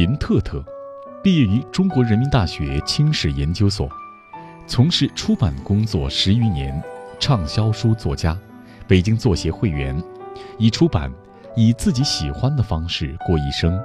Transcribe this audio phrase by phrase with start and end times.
[0.00, 0.64] 林特特，
[1.22, 3.86] 毕业于中国人民大学清史研究所，
[4.66, 6.82] 从事出版工作十余年，
[7.18, 8.34] 畅销书作家，
[8.88, 10.02] 北京作协会员，
[10.56, 11.10] 已出版
[11.54, 13.74] 《以自己喜欢的方式过一生》《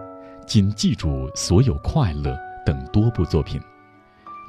[0.48, 2.32] 仅记住所有快乐》
[2.66, 3.59] 等多部作品。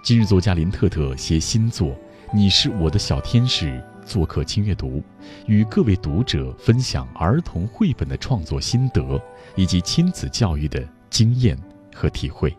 [0.04, 1.88] 今日作家林特特携新作
[2.32, 3.66] 《你是我的小天使》
[4.04, 5.02] 做客轻阅读，
[5.46, 9.20] 与各位读者分享儿童绘本的创作心得
[9.56, 10.80] 以及亲子教育的
[11.16, 11.56] 经验
[11.94, 12.54] 和体会。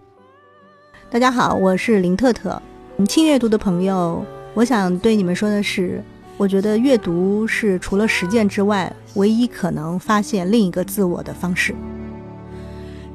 [1.12, 2.60] 大家好，我是林特特。
[3.08, 4.26] 轻阅读的朋友，
[4.56, 6.04] 我想对你们说的是，
[6.38, 11.76] 我觉得阅读是除了实践之外，唯一可能发现另一个自我的方式。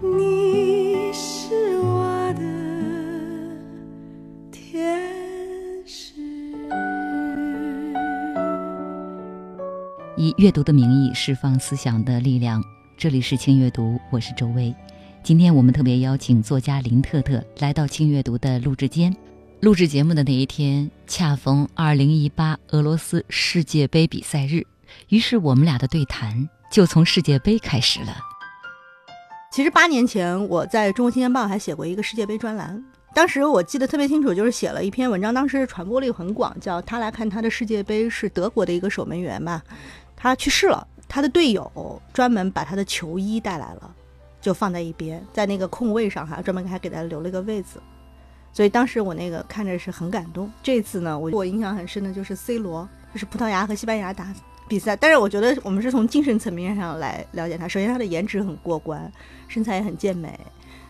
[0.01, 2.45] 你是我的
[4.53, 5.03] 天
[5.85, 6.15] 使。
[10.17, 12.63] 以阅读的名义释放思想的力量。
[12.97, 14.73] 这里是轻阅读，我是周薇。
[15.25, 19.15] 今天我们特别邀请作家林特特来到轻阅读的录制间。
[19.61, 24.67] 录制节目的那一天，恰逢2018俄罗斯世界杯比赛日，
[25.11, 28.17] 于是我们俩的对谈就从世界杯开始了。
[29.53, 32.85] 其实八年前我在中国青年报还写过一个世界杯专栏，
[33.15, 39.63] 当时我记得特别清楚，就是写了一篇文章，当时传播力很广，叫他来看他的世界杯是德国的一个守门员吧，
[40.17, 43.95] 他去世了，他的队友专门把他的球衣带来了，
[44.43, 47.81] 就放在一边，在那个空位上哈，专门还给他留了一个位子。
[48.53, 50.51] 所以当时我那个看着是很感动。
[50.63, 54.35] 这次呢，我我印象很深的就是 C 罗，就是葡萄牙和西班牙打
[54.69, 54.95] 比赛。
[54.95, 57.67] 但是我觉得我们是从精神层面上来了解他。
[57.67, 59.11] 首先他的颜值很过关，
[59.49, 60.39] 身材也很健美。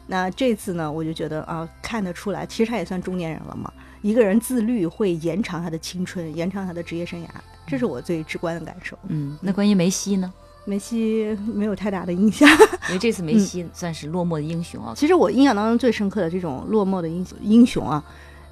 [0.09, 3.73] 那这次呢，我就觉得啊，看得出来，其实他也算中年人了嘛。
[4.01, 7.29] 一个人自律会延长他的青春，延长他的职业生涯，
[7.69, 8.99] 这是我最直观的感受。
[9.07, 10.33] 嗯，那关于梅西呢？
[10.65, 12.49] 梅西没有太大的印象，
[12.89, 14.93] 因为这次梅西算是落寞的英雄啊。
[14.97, 18.03] 其实我印象当中最深刻的这种落寞的英英雄啊，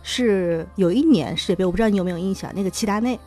[0.02, 3.18] 是有一年世界杯，我不知道你有没有印象，那个齐达内，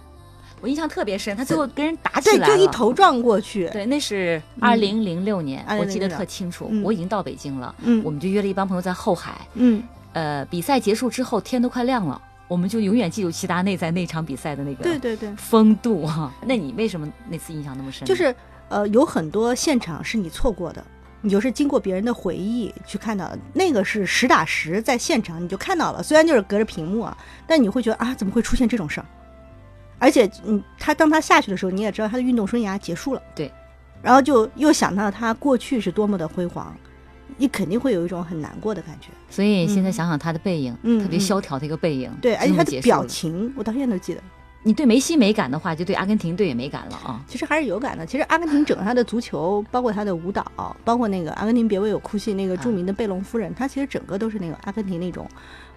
[0.60, 3.70] 我印象特别深，他最后跟人打起，来了，就一头撞过去。
[3.70, 6.68] 对，那是二零零六年，嗯我记得特清楚。
[6.70, 6.84] 嗯。
[6.84, 8.02] 我已经到北京了，嗯。
[8.04, 9.48] 我们就约了一帮朋友在后海。
[9.56, 9.82] 嗯，
[10.14, 18.06] 呃，比赛结束之后，天都快亮了，我们就永远记住齐达内在那场比赛的那个对对对，风度哈、那你为什么那次印象那么深？
[18.08, 18.34] 就是
[18.74, 20.84] 呃，有很多现场是你错过的，
[21.22, 29.06] 你就是经过别人的回忆去看到的，那个是实打实在现场你就看到了，虽然就是隔着屏幕啊，但你会觉得啊，怎么会出现这种事儿？
[30.00, 33.50] 而且，嗯，他当他下去的时候，你也知道他的运动生涯结束了，对，
[34.02, 36.76] 然后就又想到他过去是多么的辉煌，
[37.38, 39.10] 你肯定会有一种很难过的感觉。
[39.30, 43.06] 所以现在想想他的背影，嗯特别萧条的一个背影，对，而且他的表。
[43.06, 44.22] 情，我到现在都记得。
[44.66, 47.22] 你对梅西没感的话，就对阿根廷队也没感了啊。
[47.28, 48.06] 其实还是有感的。
[48.06, 55.28] 其实阿根廷整个他的足球，包括他的舞蹈，包括那个阿根廷别为我哭泣那个著名的贝隆夫人，她其实整个都是那个阿根廷那种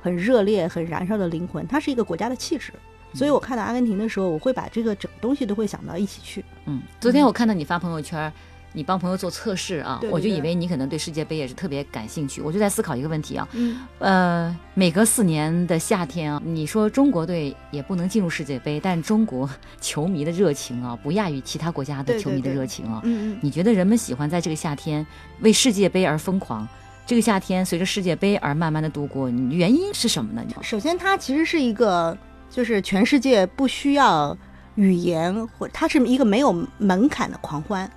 [0.01, 2.73] 很热烈、很燃烧的灵魂，它是一个国家的气质。
[3.13, 6.45] 所以我看到阿根廷的时候，我会把这个整个东西都会想到一起去。
[6.67, 8.33] 嗯，昨天我看到你发朋友圈，
[8.77, 19.49] 你帮朋友做测试啊，对对我就以为你可能对世界杯也是特别感兴趣，我就在思考一个问题啊，嗯，呃，每隔四年的夏天啊，你说中国队也不能进入世界杯，但中国
[19.81, 23.01] 球迷的热情啊，不亚于其他国家的球迷的热情啊。
[23.05, 25.07] 嗯嗯，你觉得人们喜欢在这个夏天
[25.41, 26.69] 为世界杯而疯狂？
[27.07, 30.43] 这个夏天随着世界杯而慢慢的度过，原因是什么呢？
[30.61, 32.15] 首先它其实是一个，
[32.51, 34.37] 就是全世界不需要
[34.75, 37.91] 语言或它是一个没有门槛的狂欢。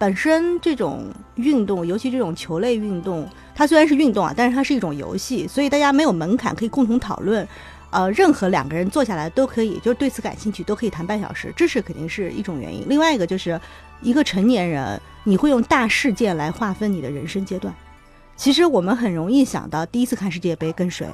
[0.00, 7.46] 本身这种运动，尤其这种球类运动，它虽然是运动啊，但是它是一种游戏，所以大家没有门槛，可以共同讨论。
[7.90, 12.82] 呃，任何两个人坐下来都可以，就对此感兴趣，都可以谈半小时，这是肯定是一种原因。
[12.88, 13.60] 另外一个就是，
[14.00, 17.74] 一个成年人，你会用大事件来划分你的人生阶段。
[18.36, 21.06] 其实我们很容易想到第一次看世界杯跟谁，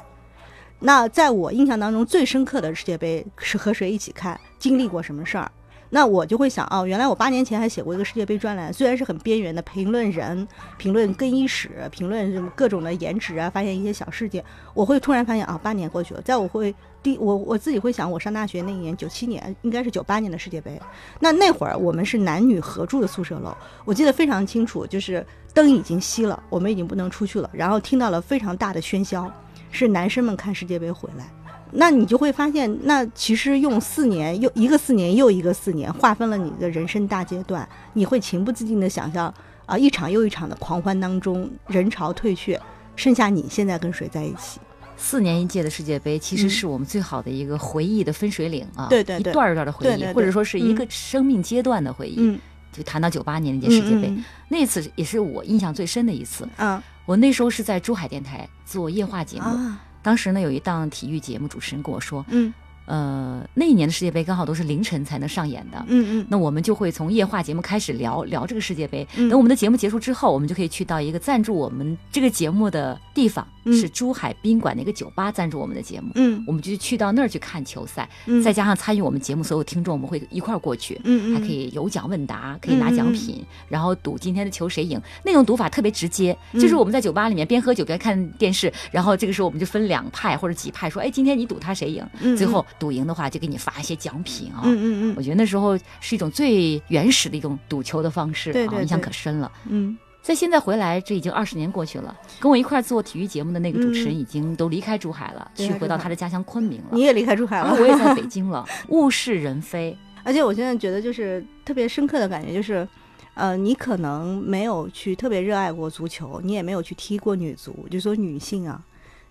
[0.79, 5.51] 那在我印象当中最深刻的世界杯是和谁一起看，经历过什么事儿？
[5.97, 10.47] 那我就会想，哦，原来我八年前还写过一个世界杯专栏，虽然是很边缘的评论人、
[10.77, 14.45] 评论更衣室、评论各种的颜值啊，发现一些小事件，
[14.75, 20.79] 我会突然发现啊，八年过去了，在我会第我我自己会想，我上大学那一年九七年，应该是九八年的世界杯，
[21.19, 23.57] 那那会儿我们是男女合住的宿舍楼，
[23.87, 29.33] 我记得非常清楚，就是灯已经熄了，我们已经不能出去了，然后听到了非常大的喧嚣，
[29.71, 31.25] 是男生们看世界杯回来。
[31.73, 39.33] 那你就会发现，那其实用四年又一个四年又一个四年划分了你的人生大阶段，你会情不自禁的想象
[39.67, 42.61] 啊，一场又一场的狂欢当中，人潮退却，
[42.95, 44.61] 剩下你现在跟谁在一起？
[44.97, 52.17] 四年一届的世界杯，其实嗯是我们最好的一个回忆的分水岭啊，对对对一段一段的回忆，对对对或者说是一个嗯生命阶段的回忆。
[52.19, 52.39] 嗯，
[52.73, 56.49] 就谈到九八年那届世界杯，嗯那次也是我印象最深的一次。
[56.57, 62.55] 嗯我那时候是在珠海电台做夜话节目，啊当时呢有一档体育节目，主持人跟我说，嗯。
[62.87, 65.85] 呃，那一年的世界杯刚好都是凌晨才能上演的。
[65.89, 66.27] 嗯嗯。
[66.29, 69.07] 那我们就会从夜话节目开始聊聊这个世界杯。
[69.17, 69.29] 嗯。
[69.29, 73.75] 等我们的节目结束之后，我们就可以去到一个赞助我们这个节目的地方，嗯。
[73.75, 76.13] 是珠海宾馆的一个酒吧赞助我们的节目。
[76.15, 76.43] 嗯。
[76.47, 78.43] 我们就去到那儿去看球赛，嗯。
[78.43, 85.01] 再加上参与我们节目所有听众，我们会一块儿过去，嗯嗯还可以有奖问答，可以拿奖品，然后赌今天的球谁赢。
[85.25, 86.61] 那种赌法特别直接，嗯。
[86.61, 92.37] 就是我们在酒吧里面边喝酒边看电视，然后这个时候我们就分两派或者几派，说，哎，今天你赌他谁赢，嗯。
[92.37, 94.63] 最后赌赢的话就给你发一些奖品啊。
[94.65, 99.51] 嗯嗯嗯我觉得那时候是一种最原始的一种赌球的方式啊，对对印象可深了。
[99.69, 107.03] 嗯在现在回来，这已经二十年过去了，跟我一块做体育节目的那个主持人已经都离开珠海了，去回到他的家乡昆明了你。
[107.03, 109.97] 也离开珠海了， 我也在北京了， 物是人非。
[110.25, 112.87] 而且我现在觉得就是特别深刻的感觉就是。
[113.35, 117.87] 呃，你可能没有去特别热爱过足球，你也没有去踢过女足。
[117.91, 118.83] 就说女性啊，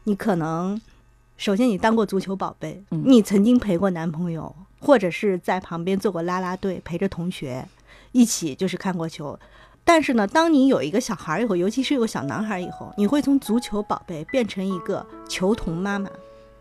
[0.03, 0.79] 你可能
[1.37, 7.67] 首先你当过足球宝贝，嗯你曾经陪过男朋友，或者是在旁边做过拉拉队，陪着同学
[8.13, 9.37] 一起就是看过球。
[9.83, 16.09] 但是呢，当你有一个小孩儿以后，尤其是有个小男孩儿以后，你会从足球宝贝变成一个球童妈妈。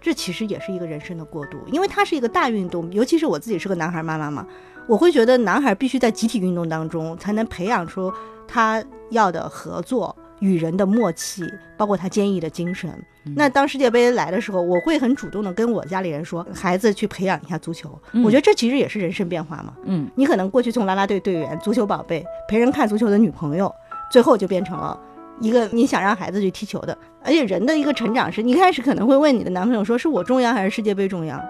[0.00, 4.46] 这其实也是一个人生的过渡，因为它是一个大运动，尤其是我自己是个男孩妈妈嘛，
[4.86, 8.12] 我会觉得男孩必须在集体运动当中才能培养出
[8.46, 11.42] 他要的合作、与人的默契，
[11.76, 12.90] 包括他坚毅的精神。
[13.36, 17.98] 那当世界杯来的时候，我会很主动的跟我家里人说，孩子去培养一下足球。
[18.12, 19.74] 嗯我觉得这其实也是人生变化嘛。
[19.84, 23.72] 嗯你可能过去从啦啦队队员、足球宝贝、陪人看足球的女朋友，
[24.10, 24.98] 最后就变成了
[25.40, 26.96] 一个你想让孩子去踢球的。
[27.22, 31.42] 而且人的一个成长是，你一开始可能会问你的男朋友说是我重要还是世界杯重要？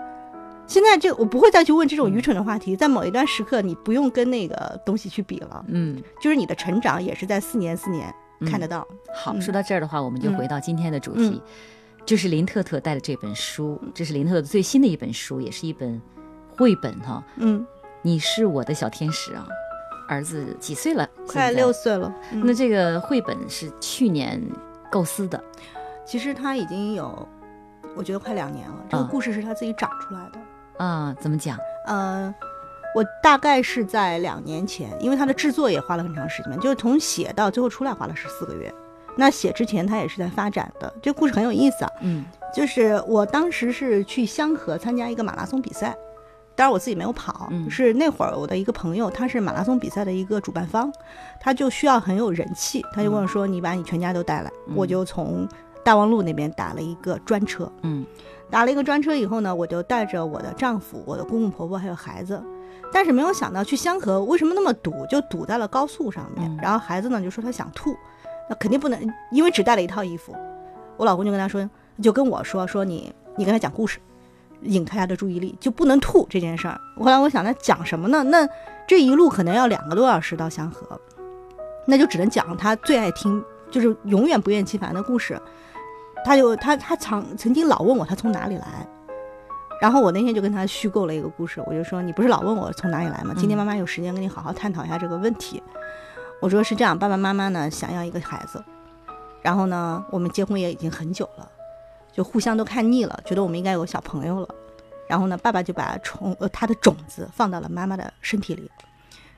[0.67, 8.87] 现在就我不会再去问这种愚蠢的话题，在某一段时刻，你不用跟那个东西去比了，嗯，就是你的成长也是在四年四年嗯看得到。
[9.15, 11.43] 好，嗯说到这儿的话，我们就嗯回到今天的主题，
[12.07, 16.01] 这是林特特带的这本书，这是林特特最新的一本书，也是一本
[16.57, 17.23] 绘本哈。
[17.37, 17.67] 嗯，
[18.03, 19.47] 你是我的小天使啊，
[20.09, 21.09] 儿子几岁了？
[21.27, 22.13] 快六岁了。
[22.33, 24.43] 嗯那这个绘本是去年
[24.91, 25.43] 构思的，
[26.05, 27.29] 其实他已经有，
[27.95, 28.85] 我觉得快两年了。
[28.91, 30.85] 这个啊故事是他自己长出来的。
[30.85, 31.57] 啊，怎么讲？
[31.87, 32.35] 呃，
[32.94, 38.73] 我大概是在两年前，因为它的制作也花了很长时间，就是从写到最后出来花了十四个月。
[39.17, 41.91] 那写之前它也是在发展的，这故事很有意思啊。
[42.02, 42.25] 嗯
[42.55, 45.96] 就是我当时是去香河参加一个马拉松比赛，
[46.55, 50.93] 当然我自己没有跑，嗯是那会儿我的一个朋友，他是马拉松比赛的一个主办方，
[51.40, 54.50] 他就需要很有人气，他就跟我说：“你把你全家都带来。
[54.69, 55.49] 嗯我就从
[55.85, 58.06] 大望路那边打了一个专车，嗯
[58.50, 62.40] 打了一个专车以后呢，我就带着我的丈夫、我的公公婆婆还有孩子，
[62.94, 66.49] 但是没有想到去香河为什么那么堵，就堵在了高速上面。
[66.49, 67.93] 嗯然后孩子呢就说他想吐，
[68.49, 70.32] 那肯定不能，因为只带了一套衣服。
[70.96, 71.69] 我老公就跟他说，
[72.00, 73.99] 就跟我说说你你跟他讲故事，
[74.62, 76.81] 引开他的注意力，就不能吐这件事儿。
[76.96, 78.23] 后来我想，那讲什么呢？
[78.23, 78.49] 那
[78.87, 80.99] 这一路可能要两个多小时到香河，
[81.88, 85.37] 那就只能讲他最爱听，就是永远不厌其烦的故事。
[86.25, 88.87] 他就他他曾曾经老问我他从哪里来，
[89.85, 93.35] 然后我那天就跟他虚构了一个故事，我就说你不是老问我从哪里来吗？
[93.37, 95.63] 今天妈妈有时间跟你好好探讨一下这个问题。
[96.41, 98.65] 我说是这样，爸爸妈妈呢想要一个孩子，
[99.43, 101.47] 然后呢我们结婚也已经很久了，
[102.11, 104.49] 就互相都看腻了，觉得我们应该有个小朋友了。
[105.07, 108.71] 然后呢，爸爸就把虫呃他的种子放到了妈妈的身体里。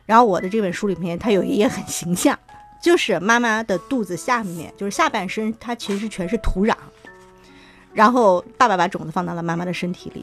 [0.04, 2.38] 然后我的这本书里面，它有一页很形象，
[2.80, 6.76] 就是妈妈的肚子下面，就是下半身，它其实全是土壤。
[7.96, 10.22] 然后爸爸把种子放到了妈妈的身体里。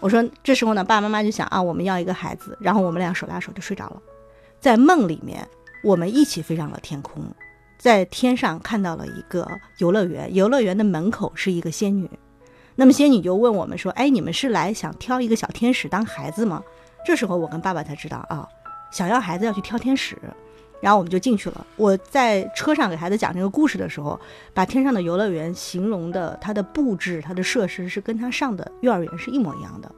[0.00, 2.58] 我说这时候呢，爸爸妈妈就想啊，我们要一个孩子。
[2.60, 4.02] 然后我们俩手拉手就睡着了，
[4.60, 5.48] 在梦里面，
[5.84, 7.24] 我们一起飞上了天空，
[7.78, 9.48] 在天上看到了一个
[9.78, 12.10] 游乐园，游乐园的门口是一个仙女。
[12.74, 16.60] 那么仙女就问我们说：“哎，你们是来想挑一个小天使当孩子吗？”
[17.06, 18.46] 这时候我跟爸爸才知道啊，
[18.90, 20.18] 想要孩子要去挑天使。
[20.80, 21.66] 然后我们就进去了。
[21.76, 24.18] 我在车上给孩子讲这个故事的时候，
[24.54, 29.90] 把天上的游乐园形容的它的布置、它的设施是跟他上的幼儿园是一模一样的。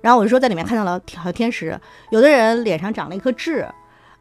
[0.00, 1.78] 然后我就说在里面看到了小天使，
[2.10, 3.66] 有的人脸上长了一颗痣，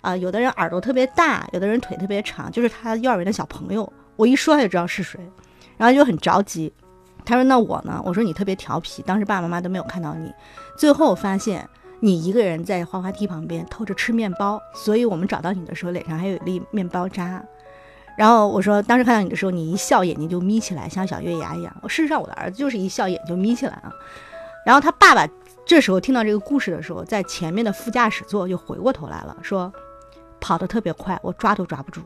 [0.02, 3.92] 啊、有的人耳朵特别大，有的人腿特别长，就是他幼儿园的小朋友。
[4.16, 5.20] 我一说他就知道是谁，
[5.78, 6.72] 然后就很着急。
[7.24, 10.32] 他说：“那我呢？”我说：“你特别调皮，当时爸爸妈妈都没有看到你。
[10.76, 11.68] 最后发现
[12.04, 17.42] 你一个人在滑滑梯旁边偷着吃面包，所以我们找到你的时候脸上还有一粒面包渣。
[18.18, 21.74] 然后我说，当时看到你的时候，你一笑眼睛就眯起来，像小月牙一样。
[21.82, 23.92] 我事实上我的儿子就是一笑眼就眯起来啊。
[24.66, 25.28] 然后他爸爸
[25.64, 29.72] 这时候听到这个故事的时候，在前面的副驾驶座就回过头来了，说
[30.42, 32.02] ：“跑得特别快，我抓都抓不住。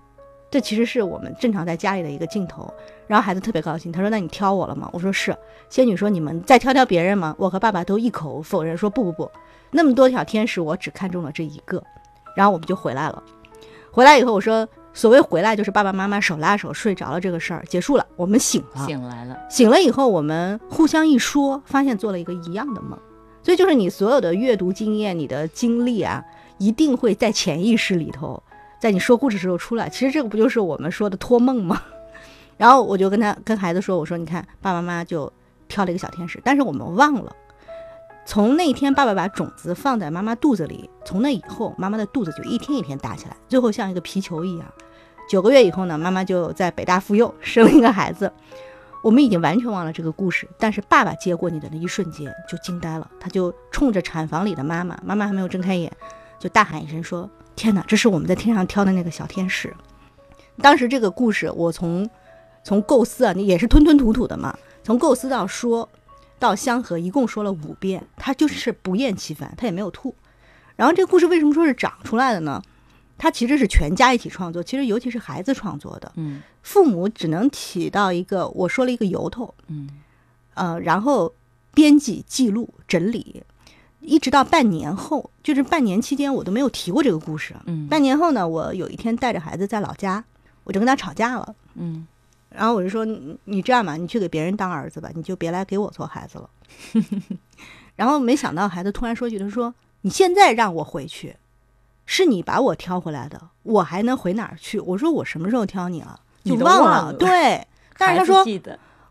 [0.51, 2.71] 这其实是我们正常在家里的一个镜头。
[3.07, 5.35] 然后孩子特别高兴，他说：“那你挑我了吗？”我说：“是。”
[5.69, 9.31] 仙女说：“你们再挑挑别人吗？”我和爸爸都一口否认说：“不不不，
[9.75, 11.83] 那么多小天使，我只看中了这一个。”
[12.35, 13.21] 然后我们就回来了。
[13.91, 18.85] 回来以后，我说：“所谓回来，就是爸爸妈妈手拉手睡着了这个事儿结束了，我们醒了。
[18.85, 22.97] 醒来了，醒了以后，我们互相一说，发现做了一个一样的梦。
[23.43, 26.23] 所以就是你所有的阅读经验、你的经历啊，
[26.57, 28.41] 一定会在潜意识里头，
[28.79, 29.87] 在你说故事时候出来。
[29.87, 31.81] 其实这个不就是我们说的托梦吗？
[32.57, 35.31] 然后我就跟他跟孩子说：“我说你看，爸爸妈妈就
[35.67, 37.33] 挑了一个小天使，但是我们忘了，
[38.25, 44.67] 从那天爸爸把种子放在妈妈肚子里，从那以后，妈妈的肚子就一天一天大起来，最后像一个皮球一样。
[45.29, 48.31] 九个月以后呢，妈妈就在北大妇幼生了一个孩子。
[49.03, 55.91] 我们已经完全忘了这个故事，但是爸爸接过你的那一瞬间就惊呆了，他就冲着产房里的妈妈，妈妈还没有睁开眼，
[56.39, 59.71] 就大喊一声说：“天哪，这是我们在天上挑的那个小天使！”
[60.59, 62.09] 当时这个故事，我从
[62.63, 65.87] 从构思啊，你也是吞吞吐吐的嘛，从构思到说
[66.39, 70.15] 到香河，一共说了五遍，他就是不厌其烦，他也没有吐。
[70.75, 72.61] 然后这个故事为什么说是长出来的呢？
[73.17, 79.89] 它其实是全家一起创作，其实尤其是孩子创作的，嗯父母只能起到一个我说了一个由头，嗯
[80.53, 81.33] 呃，然后
[81.73, 83.41] 编辑、记录、整理，
[84.01, 87.55] 一直到半年后，就是半年期间我都没有提过这个故事。
[87.67, 90.21] 嗯半年后呢，我有一天带着孩子在老家，
[90.65, 91.55] 我就跟他吵架了。
[91.75, 92.05] 嗯
[92.55, 96.49] 然后我就说你你这样吧，你去给别人当儿子吧，你就别来给我做孩子了。
[97.95, 101.35] 然后没想到孩子突然说句，他说：“你现在让我回去，
[102.05, 106.19] 是你把我挑回来的，我还能回哪儿去？”我说：“我什么时候挑你了？
[106.43, 107.65] 就忘了对，
[107.97, 108.45] 但是他说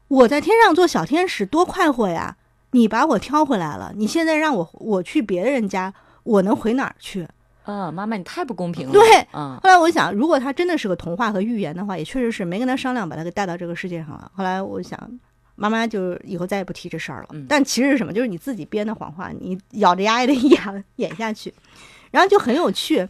[0.09, 2.37] 我在天上做小天使多快活呀！
[2.73, 7.27] 你把我挑回来了，你现在让我我去别人家，我能回哪儿去？
[7.65, 8.93] 啊，妈妈你太不公平了。
[8.93, 9.03] 对
[9.33, 14.31] 啊，后来我想，如果他真的是个童话和寓言的话，也确实是没跟他商量，把他给带到这个世界上了。
[14.35, 14.99] 后来我想，
[15.57, 17.29] 妈妈就以后再也不提这事儿了。
[17.33, 18.13] 嗯但其实是什么？
[18.13, 21.53] 就是你自己编的谎话，你咬着牙也得 演演下去，
[22.11, 23.09] 然后就很有趣。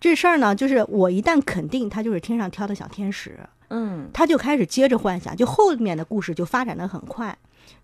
[0.00, 3.38] 这事儿呢，就是我一旦肯定他就是天上挑的小天使，
[3.70, 7.34] 嗯他就开始接着幻想，就后面的故事就发展的很快。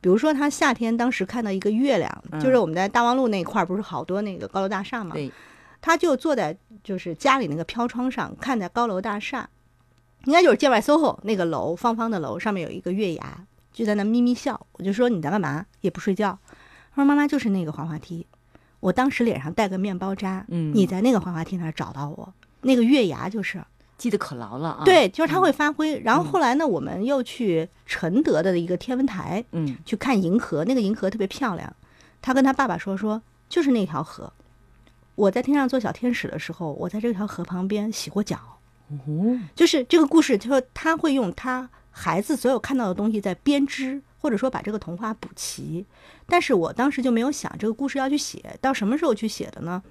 [0.02, 5.14] 比如说，他夏天当时看到一个月亮，嗯就是我们在大望路那块儿，不是好多那个高楼大厦嘛？
[5.14, 5.30] 对，
[5.80, 9.48] 他就坐在就是家里那个飘窗上，看着高楼大厦，
[10.24, 14.66] 应该就是建外 SOHO 那个楼，方方的楼上面有一个月牙，就在那咪咪笑。
[14.72, 15.66] 我就说你在干嘛？
[15.80, 16.38] 也不睡觉。
[16.94, 18.26] 他说妈妈就是那个滑滑梯，
[18.80, 22.32] 我当时脸上带个面包渣，嗯你在那个滑滑梯那儿找到我，
[22.62, 23.62] 那个月牙就是。
[23.96, 26.00] 记得可牢了啊。，对，就是他会发挥。
[26.00, 31.70] 然后后来呢，我们又去承德的一个天文台嗯去看银河，那个银河特别漂亮。
[32.22, 33.20] 他跟他爸爸说说，
[33.50, 34.32] 就是那条河。
[35.20, 38.38] 我在天上做小天使的时候，我在这条河旁边洗过脚。
[38.88, 45.84] 哦，就是这个故事，就说他会用他孩子所有看到的东西在编织，或者说把这个童话补齐。
[46.26, 49.82] 但是我当时就没有想这个故事要去写，到什么时候去写的呢？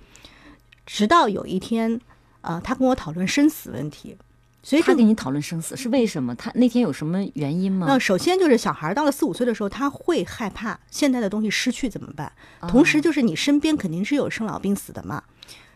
[0.87, 2.01] 直到有一天，
[2.41, 4.17] 呃，他跟我讨论生死问题，
[4.61, 6.35] 所以他跟你讨论生死是为什么？
[6.35, 7.87] 他那天有什么原因吗？
[7.87, 12.31] 那首先就是小孩到了四五岁的时候，他会害怕现在的东西失去怎么办？
[12.67, 15.23] 同时就是你身边肯定是有生老病死的嘛。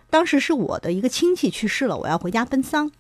[0.10, 2.92] 当时是我的一个亲戚去世了，我要回家奔丧，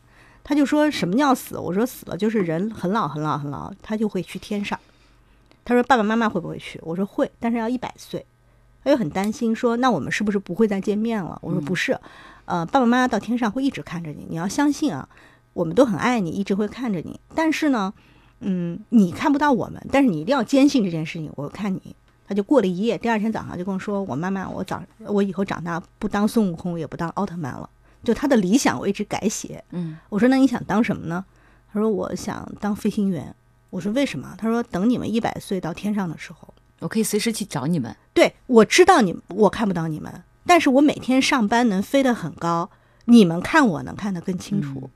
[0.43, 1.57] 他就说什么叫死？
[1.57, 4.79] 我说死了就是人很老很老很老，他就会去天上。
[5.65, 6.79] 他说爸爸妈妈会不会去？
[6.83, 8.25] 我说会，但是要一百岁。
[8.83, 11.37] 他又很担心说，那我们是不是不会再见面了？
[11.41, 11.97] 我说不是，
[12.45, 15.07] 呃，爸爸妈妈到天上会一直看着你，你要相信啊，
[15.53, 17.19] 我们都很爱你，一直会看着你。
[17.33, 17.93] 但是呢，
[18.39, 21.31] 嗯，你看不到我们，但是你一定要坚信这件事情。
[21.35, 21.95] 我看你，
[22.27, 27.69] 他就过了一夜，第二天早上就跟我说：“我妈妈，我早我以后长大不当孙悟空，也不当奥特曼了。”
[28.03, 29.63] 就他的理想我一直改写。
[29.71, 31.23] 嗯我说：“那你想当什么呢？”
[31.71, 33.33] 他说：“我想当飞行员。”
[33.69, 37.95] 我说：“为什么？”他说：“等你们一百岁到天上的时候，我可以随时去找你们。
[38.13, 42.69] 对我知道你我看不到你们，但是我每天上班能飞得很高，
[43.05, 44.89] 你们看我能看得更清楚。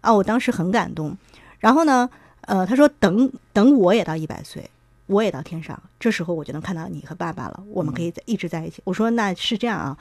[0.00, 1.16] 啊，我当时很感动。
[1.58, 2.08] 然后呢，
[2.42, 4.68] 呃，他说等等我也到一百岁，
[5.06, 8.80] 我也到天上，这时候我就能看到你和爸爸了，我们可以在一直在一起。
[8.84, 9.96] 我说那是这样啊，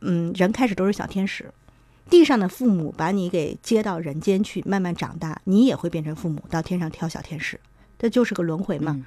[0.00, 1.52] 嗯，人开始都是小天使，
[2.10, 7.60] 地上的父母把你给接到人间去，慢慢长大，你也会变成父母，到天上挑小天使，
[7.98, 8.92] 这就是个轮回嘛。
[8.92, 9.04] 嗯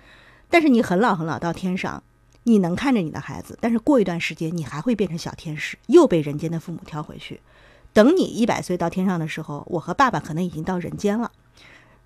[0.49, 2.01] 但是你很老很老到天上，
[2.43, 7.37] 你能看着你的孩子，但是过一段时间你还会变成小天使，又被人间的父母挑回去。
[7.97, 11.31] 等你一百岁到天上的时候，我和爸爸可能已经到人间了。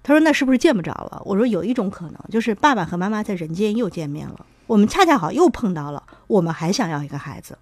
[0.01, 7.57] 他说：“那是不是见不着了？”我说：“有一种可能，就是爸爸和妈妈在人间又见面了，我们恰恰好又碰到了，我们还想要一个孩子，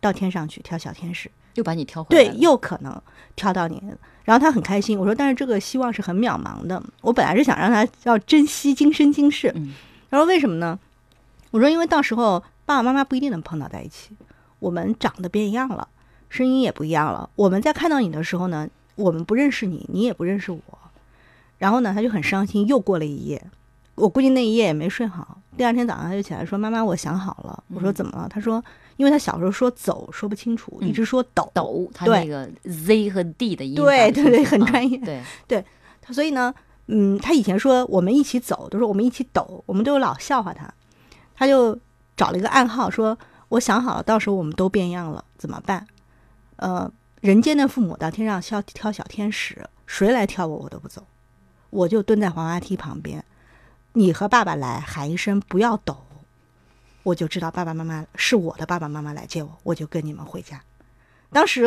[0.00, 2.98] 到天上去挑小天使，又把你挑回来对，又可能
[3.36, 3.82] 挑到你。
[4.24, 6.82] 然后他很开心，我说但是这个希望是很渺茫的。
[7.02, 9.74] 我本来是想让他要珍惜今生今世，嗯
[10.10, 10.78] 他说为什么呢？
[11.50, 14.16] 我说因为到时候爸爸妈妈不一定能碰到在一起，
[14.58, 15.86] 我们长得变样了，
[16.28, 17.28] 声音也不一样了。
[17.36, 20.60] 我们在看到你的时候呢，我们不认识你，你也不认识我。
[21.58, 23.42] 然后呢，他就很伤心，又过了一夜。
[23.94, 25.38] 我估计那一夜也没睡好。
[25.56, 28.62] 第二天早上他就起来说：“妈妈，我想好了。”我说：“怎么了？”他说
[28.98, 31.48] ：“因为他小时候说走说不清楚，嗯一直说抖。
[31.54, 34.98] 抖，他那个 Z 和 D 的音对对对很专业
[35.46, 35.64] 对，
[36.02, 36.52] 他所以呢，
[36.88, 40.68] 嗯，他以前说我们一起走，都说我们一起抖，我们都有老笑话他。
[41.36, 41.78] 他就
[42.16, 43.16] 找了一个暗号，说
[43.50, 45.86] 我想好了，到时候我们都变样了，怎么办？
[46.64, 46.90] 呃，
[47.20, 51.06] 人间的父母到天上挑挑小天使，谁来挑我我都不走，
[51.68, 53.22] 我就蹲在黄花梯旁边，
[53.92, 55.94] 你和爸爸来喊一声不要抖，
[57.02, 60.58] 我就知道爸爸妈妈是我的爸爸妈妈来接我，我就跟你们回家。
[61.30, 61.66] 当时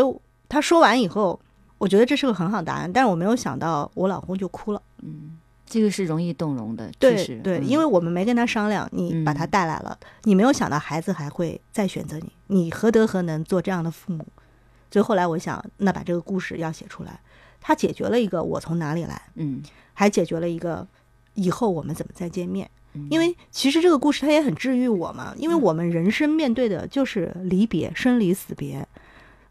[0.50, 1.40] 他说完以后，
[1.78, 4.82] 我觉得这是个很好答案，但是我没有想到我老公就哭了。
[5.04, 5.38] 嗯，
[5.68, 14.26] 这个是容易动容的，确对实对，嗯因为我们没跟他商量，你把他嗯带来了，你没有想到孩子还会再选择你，你何德何能做这样的父母？
[14.92, 17.20] 所以后来我想，那把这个故事要写出来，
[17.60, 19.62] 它解决了一个我从哪里来，嗯，
[19.94, 20.88] 还解决了一个
[21.34, 22.70] 以后我们怎么再见面。
[22.94, 28.88] 嗯因为其实这个故事它也很治愈我嘛，因为我们人生面对的就是离别、生离死别。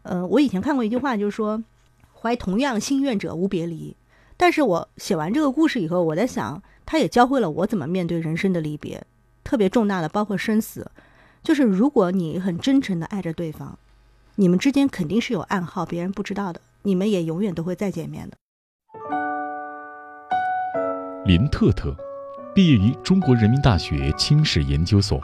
[0.01, 1.63] 呃，我以前看过一句话，就是说
[2.13, 3.95] “怀同样心愿者无别离”。
[4.35, 9.01] 但是我写完这个故事以后，我在想，它也教会了我怎么面对人生的离别，
[9.43, 10.89] 特别重大的，包括生死。
[11.41, 13.79] 就是如果你很真诚的爱着对方，
[14.39, 18.37] 你们之间肯定是有暗号，别人不知道的，你们也永远都会再见面的。
[21.25, 21.97] 林特特，
[22.53, 25.19] 毕业于中国人民大学清史研究所，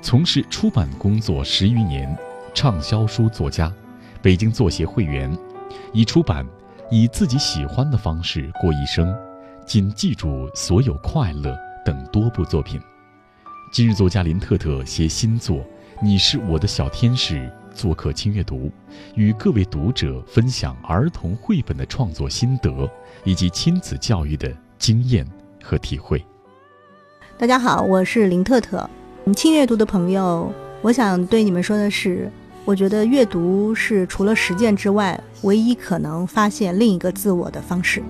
[0.00, 2.16] 从事出版工作十余年，
[2.54, 3.70] 畅销书作家，
[4.22, 5.30] 北京作协会员，
[5.92, 6.42] 已出版
[6.90, 9.06] 《以自己喜欢的方式过一生》
[9.66, 11.50] 《仅记住所有快乐》
[11.84, 12.80] 等多部作品。
[13.70, 15.58] 今日作家林特特携新作
[16.02, 17.36] 《你是我的小天使》
[17.74, 18.70] 做客轻阅读，
[19.14, 22.90] 与各位读者分享儿童绘本的创作心得
[23.24, 25.26] 以及亲子教育的经验
[25.62, 26.24] 和体会。
[27.38, 28.88] 大家好，我是林特特。
[29.24, 30.52] 嗯轻阅读的朋友，
[30.82, 32.30] 我想对你们说的是，
[32.64, 38.02] 我觉得阅读是除了实践之外，唯一可能发现另一个自我的方式。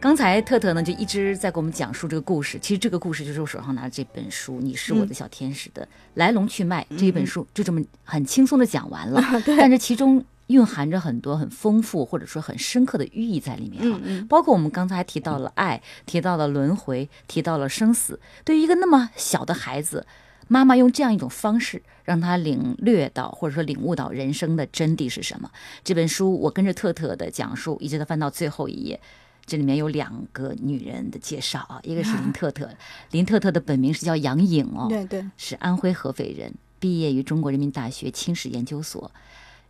[0.00, 6.86] 刚才特特呢就一直在给我们讲述这个故事，其实这个故事就是我手上拿的这本书《你是我的小天使》的来龙去脉。
[6.96, 18.20] 这一本书就这么很轻松的讲完了， 但是其中蕴含着很多很丰富或者说很深刻的寓意在里面包括我们刚才提到了爱，提到了轮回，提到了生死。
[18.44, 20.06] 对于一个那么小的孩子，
[20.46, 25.50] 妈妈用这样一种方式让他领略到或者说领悟到人生的真谛是什么。
[25.82, 29.00] 这本书我跟着特特的讲述，一直到翻到最后一页。
[29.48, 32.68] 这里面有两个女人的介绍啊， 一个是林特特，
[33.10, 39.10] 林特特的本名是叫杨颖哦，对对，是安徽合肥人，毕业于中国人民大学清史研究所，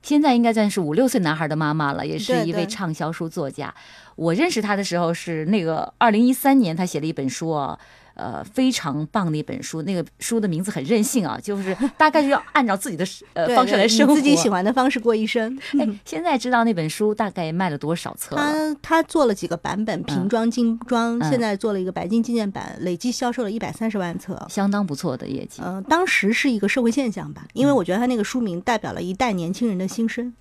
[0.02, 3.74] 现在应该算是五六岁男孩的妈妈了，也是一位畅销书作家。
[4.16, 7.78] 我认识他的时候是那个二零一三年，他写了一本书啊。
[8.18, 14.14] 呃，非常棒的一本书，那个书的名字很任性啊， 就是大概就要按照自己的呃方式来生活。
[14.14, 15.57] 自己喜欢的方式过一生。
[15.78, 18.42] 哎， 现在知道那本书大概卖了多少册了？
[18.42, 24.46] 他他做了几个版本，瓶装、精装，嗯现在做了一个白金纪念版，累计销售了一百三十万册。
[24.48, 25.62] 相当不错的业绩。
[25.64, 30.26] 嗯、当时是一个社会现象吧，因为我觉得他那个书名代表了一代年轻人的心声。
[30.26, 30.35] 嗯，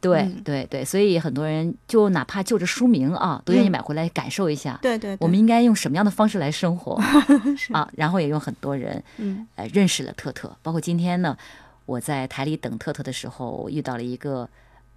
[0.00, 4.78] 对、嗯对对，所以很多人就哪怕就着书名啊，都愿意嗯买回来感受一下。
[4.82, 7.00] 对对我们应该用什么样的方式来生活
[7.72, 7.88] 啊？
[7.96, 11.36] 然后也有很多人嗯呃认识了特特，包括今天呢，
[11.86, 14.48] 我在台里等特特的时候，我遇到了一个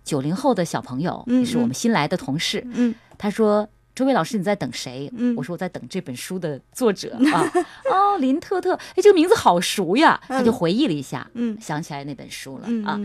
[0.04, 2.62] 九零后的小朋友，嗯也是我们新来的同事。
[2.74, 7.52] 嗯他说：“周伟老师，你在等谁？”嗯我说：“我在等这本书的作者 啊。”
[7.92, 10.20] 哦，林特特，哎，这个名字好熟呀！
[10.28, 13.00] 他就嗯回忆了一下，嗯想起来那本书了、嗯啊。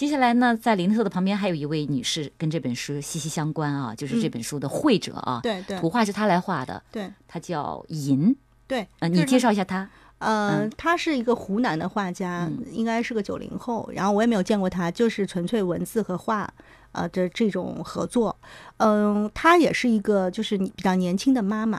[0.00, 8.34] 嗯接下来呢，在林特特的旁边还有一位女士跟这本书息息相关啊，就是这本书的绘者啊，对对图画是她来画的，对她叫银。
[8.66, 9.86] 对，呃，你介绍一下她。
[10.20, 16.50] 呃，嗯他是一个湖南的画家，嗯应该是个九零后，然后我也没有见过他，就是纯粹文字和画，
[16.92, 18.34] 呃的这种合作。
[18.78, 21.78] 嗯、他也是一个就是你比较年轻的妈妈。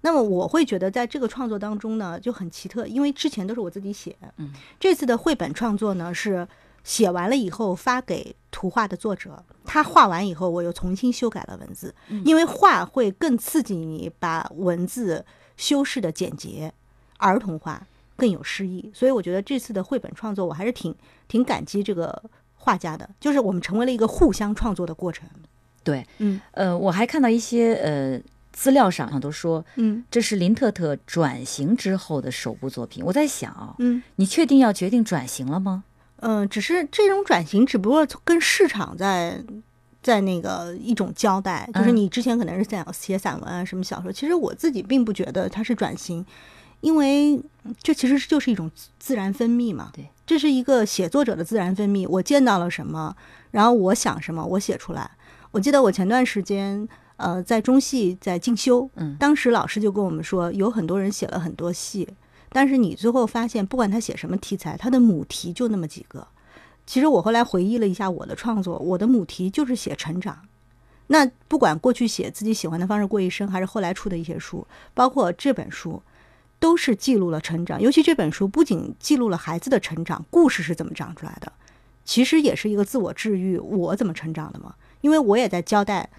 [0.00, 6.46] 那么我会觉得在这个创作当中呢就很奇特，因为之前都是我自己写，嗯，这次的绘本创作呢是
[6.84, 15.24] 写完了以后发给图画的作者，他画完以后，我又重新修改了文字，因为画会更刺激你把文字
[15.56, 16.72] 修饰的简洁、
[17.18, 17.86] 儿童化，
[18.16, 18.90] 更有诗意。
[18.94, 20.94] 所以我觉得这次的绘本创作，我还是挺
[21.28, 22.22] 挺感激这个
[22.54, 25.28] 画家的，就是我们成为了一个互相创作的过程。
[25.84, 28.20] 对，嗯呃，我还看到一些呃
[28.52, 33.04] 资料上上都说嗯这是林特特转型之后的首部作品。
[33.04, 35.84] 我在想啊，嗯你确定要决定转型了吗？
[36.20, 39.42] 嗯、呃只是这种转型，只不过跟市场在。
[40.00, 46.24] 在那个一种交代，就是嗯你之前可能是想写散文啊，什么小说，其实我自己并不觉得它是转型，
[46.80, 47.38] 因为
[47.82, 49.90] 这其实就是一种自自然分泌嘛。
[49.92, 52.08] 对，这是一个写作者的自然分泌。
[52.08, 53.14] 我见到了什么，
[53.50, 55.10] 然后我想什么，我写出来。
[55.50, 62.08] 我记得我前段时间呃在中戏在进修，嗯当时老师就跟我们说，有很多人写了很多戏，
[62.50, 66.26] 但是你最后发现，不管他写什么题材，他的母题就那么几个。
[66.86, 70.38] 其实我后来回忆了一下我的创作，我的母题就是写成长。
[71.08, 76.02] 那不管过去写自己喜欢的方式过一生，还是后来出的一些书，包括这本书，
[76.58, 77.80] 都是记录了成长。
[77.80, 81.52] 尤其这本书不仅记录了孩子的成长，故事是怎么长出来的，
[82.04, 84.74] 其实也是一个自我治愈，我怎么成长的嘛。
[85.00, 86.10] 因为我也在交代，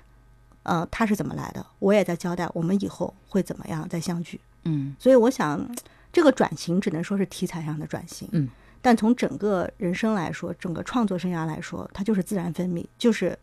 [0.63, 4.39] 呃，他是怎么来的，我也在交代我们以后会怎么样再相聚。
[4.65, 5.69] 嗯所以我想，
[6.11, 8.27] 这个转型只能说是题材上的转型。
[8.31, 8.49] 嗯，
[8.81, 13.37] 但从整个人生来说，整个创作生涯来说，它就是自然分泌，就是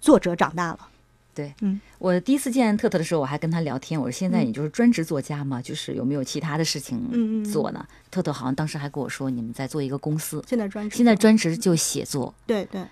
[0.00, 0.88] 作者长大了。
[1.34, 4.46] 对，嗯，我第一次见特特的时候，我还跟他聊天，我说现在嗯。
[4.48, 7.44] 你就是专职作家嘛，就是有没有其他的事情嗯嗯嗯。
[7.50, 7.86] 做呢？
[8.10, 12.84] 特特好像当时还跟我说，你们在做一个公司，现在专职，现在专职就写作，对对，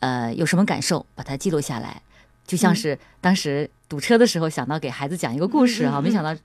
[0.00, 2.02] 呃，有什么感受，把它记录下来，
[2.44, 2.58] 就嗯。
[2.58, 6.36] 像是当时堵车的时候想到给孩子讲一个故事哈，嗯嗯嗯没想到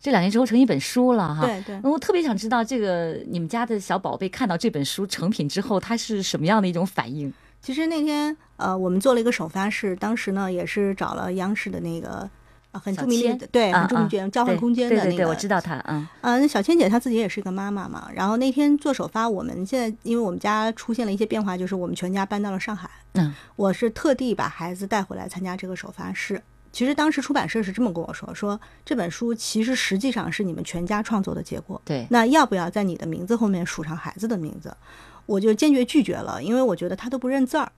[0.00, 1.46] 这两年之后成一本书了哈。
[1.46, 1.80] 对对。
[1.82, 7.32] 我特别想知道，这个你们家的小宝贝看到这本书成品之后，他是什么样的一种反应？
[7.60, 12.28] 其实那天呃，我们做了一个首发式，当时呢也是找了央视的那个。
[12.72, 18.08] 啊，很著名的对，啊很著名啊的交换空间的那个，对对对，我知道他，嗯啊，那小千姐她自己也是一个妈妈嘛。
[18.14, 22.88] 然后那天做首发，我们现在因为我们家出现了一些变化，就是我们全家搬到了上海。
[23.14, 26.40] 嗯我是特地把孩子带回来参加这个首发式。
[26.72, 31.80] 其实当时出版社是这么跟我说：说这本书其实实际上是你们全家创作的结果。
[31.84, 34.76] 对，那要不要在你的名字后面署上孩子的名字？
[35.26, 37.70] 我就坚决拒绝了，因为我觉得他都不认字儿。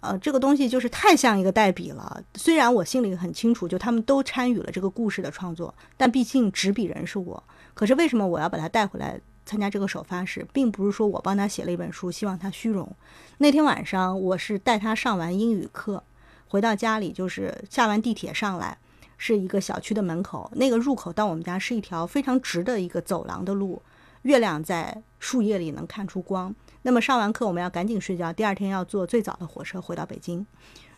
[0.00, 2.22] 呃，这个东西就是太像一个代笔了。
[2.34, 7.42] 虽然我心里很清楚，就他们都参与了这个故事的创作，但毕竟执笔人是我。
[7.74, 12.94] 可是为什么我要把他带回来参加这个首发式，并不是说我帮他写了一本书，希望他虚荣。
[13.38, 16.02] 那天晚上我是带他上完英语课，
[16.48, 18.76] 回到家里就是下完地铁上来，
[19.16, 23.82] 是一个小区的门口，那个入口到我们家是一条非常直的一个走廊的路，
[24.22, 26.54] 月亮在树叶里能看出光。
[26.82, 30.46] 那么上完课我们要赶紧睡觉，第二天要坐最早的火车回到北京。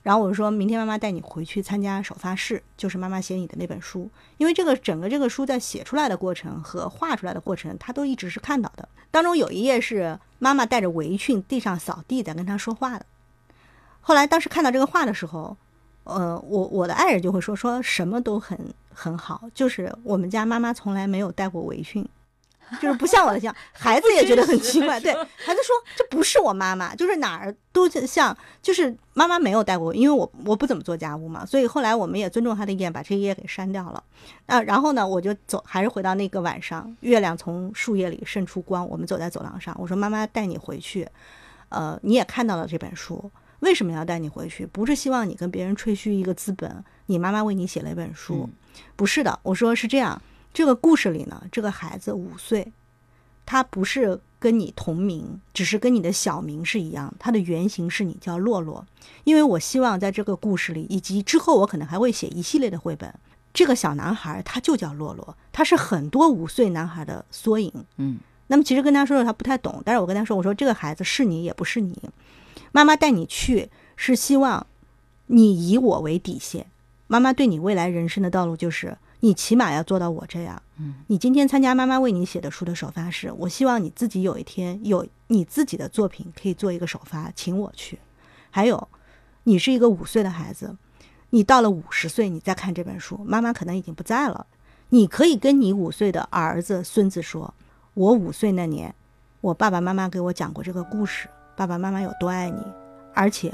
[0.02, 8.88] 然后我就说明天妈妈带你回去参加首发式，就是妈妈写你的那本书，因为这个整个这个书在写出来的过程和画出来的过程，他都一直是看到的。
[9.10, 13.04] 当中有一页是妈妈带着围裙地上扫地在跟他说话的。
[14.00, 15.56] 后来当时看到这个画的时候，
[16.04, 18.58] 呃，我我的爱人就会说说什么都很
[18.92, 22.06] 很好，就是我们家妈妈从来没有带过围裙。
[22.80, 24.98] 就是不像我的像，孩子也觉得很奇怪。
[25.02, 34.00] 对，孩子说这不是我妈妈，就是哪儿都像，就是妈妈没有带过，因为我我不怎么做家务嘛，所以后来我们也尊重他的意见，把这一页给删掉了。
[34.46, 41.08] 啊，然后呢，我就走，还是回到那个晚上，月亮从树叶里渗出光，我们走在走廊上，我说妈妈带你回去，
[41.70, 43.28] 呃，你也看到了这本书，
[43.60, 44.66] 为什么要带你回去？
[44.66, 48.48] 不是希望你跟别人吹嘘一个资本，你妈妈为你写了一本书，
[48.96, 50.20] 不是的，我说是这样。
[50.52, 52.72] 这个故事里呢，这个孩子五岁，
[53.46, 58.84] 他不是跟你同名，只是跟你的小名是一样，他的原型是你叫洛洛。
[59.24, 63.14] 因为我希望在这个故事里，以及之后我可能还会写一系列的绘本，
[63.54, 67.72] 这个小男孩他就叫洛洛，他是很多五岁男孩的缩影。
[67.98, 68.18] 嗯，
[68.48, 71.96] 那么其实跟他说说他不太懂，但是我跟他说，我说这个孩子是你也不是你，
[72.72, 74.66] 妈妈带你去是希望
[75.26, 76.66] 你以我为底线，
[77.06, 78.96] 妈妈对你未来人生的道路就是。
[79.22, 80.62] 你起码要做到我这样。
[80.78, 87.98] 嗯，你今天参加妈妈为你写的书的首发式，我希望你自己有一天有你自己的作品可以做一个首发，请我去。
[88.50, 88.88] 还有，
[89.42, 90.74] 你是一个五岁的孩子，
[91.28, 94.46] 你到了五十岁你再看这本书，妈妈可能已经不在了。
[94.88, 97.52] 你可以跟你五岁的儿子、孙子说
[97.92, 98.94] ：“我五岁那年，
[99.42, 101.28] 我爸爸妈妈给我讲过这个故事，
[101.60, 102.62] 爸爸妈妈有多爱你，
[103.12, 103.52] 而且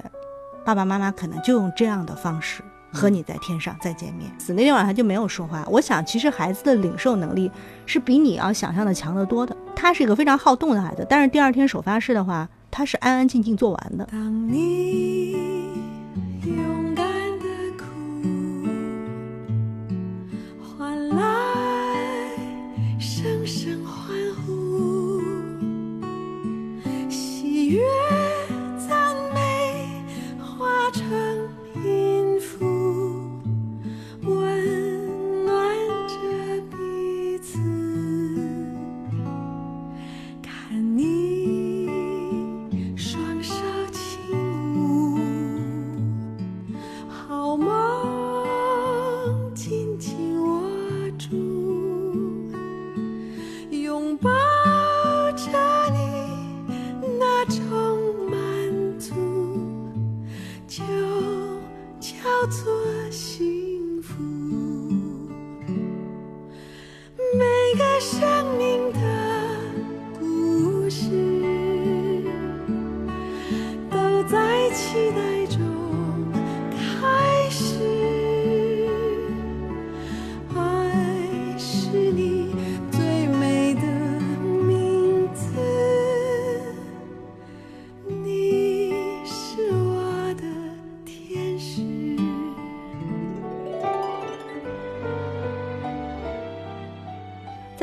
[0.64, 4.30] 爸爸妈妈可能就用这样的方式。”和你在天上再见面。
[4.38, 5.66] 死那天晚上就没有说话。
[5.68, 7.50] 我想，其实孩子的领受能力
[7.84, 9.54] 是比你要想象的强得多的。
[9.74, 14.08] 他是一个非常好动的孩子，但是第二天首发式的话，他是安安静静做完的。
[14.10, 15.32] 当你
[16.44, 17.04] 勇敢
[17.40, 17.84] 的哭，
[20.78, 21.55] 换来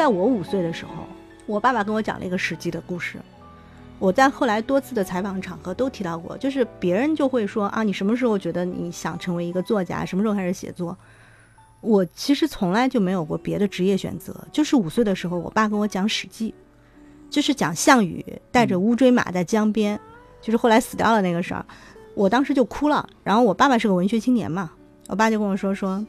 [0.03, 0.91] 在我五岁的时候，
[1.45, 3.17] 我爸爸跟我讲了一个《史记》的故事。
[3.99, 10.03] 我在后来多次的采访场合都提到过，就是别人就会说啊，你什么时候觉得你想成为一个作家？
[10.03, 10.97] 什么时候开始写作？
[11.79, 16.53] 我其实从来就没有过别的职业选择，就是五岁的时候，我爸跟我讲《史记》，
[17.33, 19.97] 就是讲项羽带着乌骓马在江边，
[20.41, 21.65] 就是后来死掉了那个事儿。
[22.13, 24.69] 我当时就哭了，然后我爸爸是个文学青年嘛，
[25.07, 26.05] 我爸就跟我说说，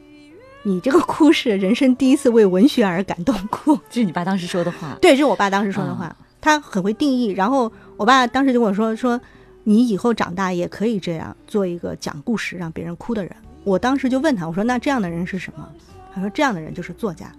[0.67, 3.77] 你这个哭是人生第一次为文学而感动哭。
[3.87, 4.97] 这是你爸当时说的话。
[4.99, 7.27] 对，这是我爸当时说的话，他很会定义。
[7.27, 9.21] 然后我爸当时就跟我说说，
[9.63, 13.31] 你以后长大也可以这样做一个讲故事让别人哭的人。
[13.63, 15.69] 我当时就问他，我说那这样的人是什么？
[16.11, 17.31] 他说这样的人就是作家。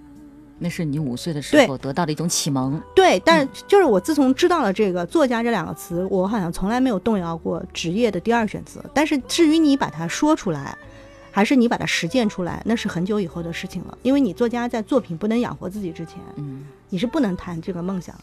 [0.58, 2.80] 那是你五岁的时候得到的一种启蒙。
[2.94, 8.82] 对，但就是我自从知道了这个“作家”这两个词，我好像从来没有动摇过职业的第二选择。
[8.94, 10.74] 但是至于你把它说出来，
[11.36, 13.98] 还是你把它实践出来，那是很久以后的事情了。
[14.00, 18.18] 因为你作家在作品不能养活自己之前，嗯，你是不能谈这个梦想。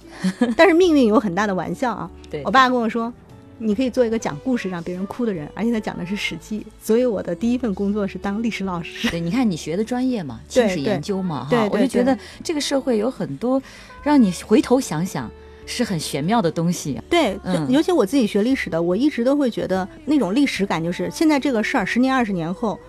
[0.58, 2.10] 但是命运有很大的玩笑啊！
[2.32, 3.14] 对我爸跟我说，
[3.60, 9.08] 你可以做一个讲故事让别人哭的人，而且他讲的是《史记》，所以我的第一份工作是当历史老师。
[9.12, 13.62] 对，你看你学的专业嘛， 对清史研究嘛，对哈，我就觉得这个社会有很多
[14.02, 15.30] 让你回头想想
[15.68, 17.00] 是很玄妙的东西。
[17.08, 22.80] 对，尤其我自己学历史的，我一直都会觉得那种历史感，就是现在这个事儿，十年二十年后，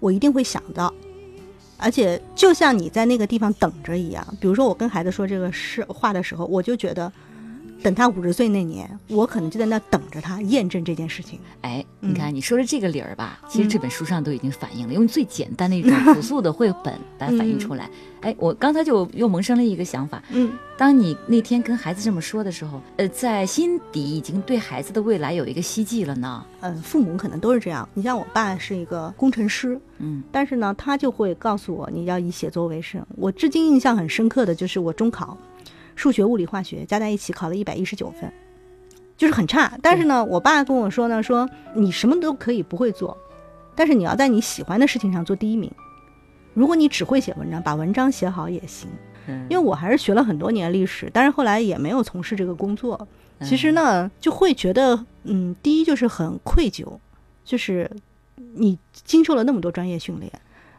[0.00, 0.92] 我一定会想到。
[1.76, 7.12] 而且就像你在那个地方等着一样，比如说我跟孩子说这个事话的时候，我就觉得，
[7.84, 11.38] 等他五十岁那年，我可能就在那等着他验证这件事情。
[11.60, 17.90] 哎，嗯你看你说的这个理儿吧，其实嗯这本书上都已经反映了，用最简单的一种 朴素的绘本来反映出来。
[18.22, 26.42] 哎，我刚才就又萌生了一个想法，嗯，当你那天跟孩子这么说的时候，呃，在心底已经对孩子的未来有一个希冀了呢。
[26.60, 27.86] 嗯，父母可能都是这样。
[27.92, 33.06] 你像我爸是一个工程师，嗯但是呢，他就会告诉我你要以写作为生。
[33.16, 35.36] 我至今印象很深刻的就是我中考，
[35.94, 38.32] 数学、物理、化学加在一起考了一百一十九分，
[39.16, 39.78] 就是很差。
[39.82, 43.16] 但是呢，我爸跟我说呢，说你什么都可以不会做，
[43.74, 45.70] 但是你要在你喜欢的事情上做第一名。
[46.52, 48.88] 如果你只会写文章，把文章写好也行。
[49.26, 53.08] 嗯，因为我还是学了很多年历史，但是后来也没有从事这个工作。
[53.40, 56.86] 其实呢，就会觉得，嗯，第一就是很愧疚，
[57.44, 57.90] 就是
[58.54, 60.30] 你经受了那么多专业训练，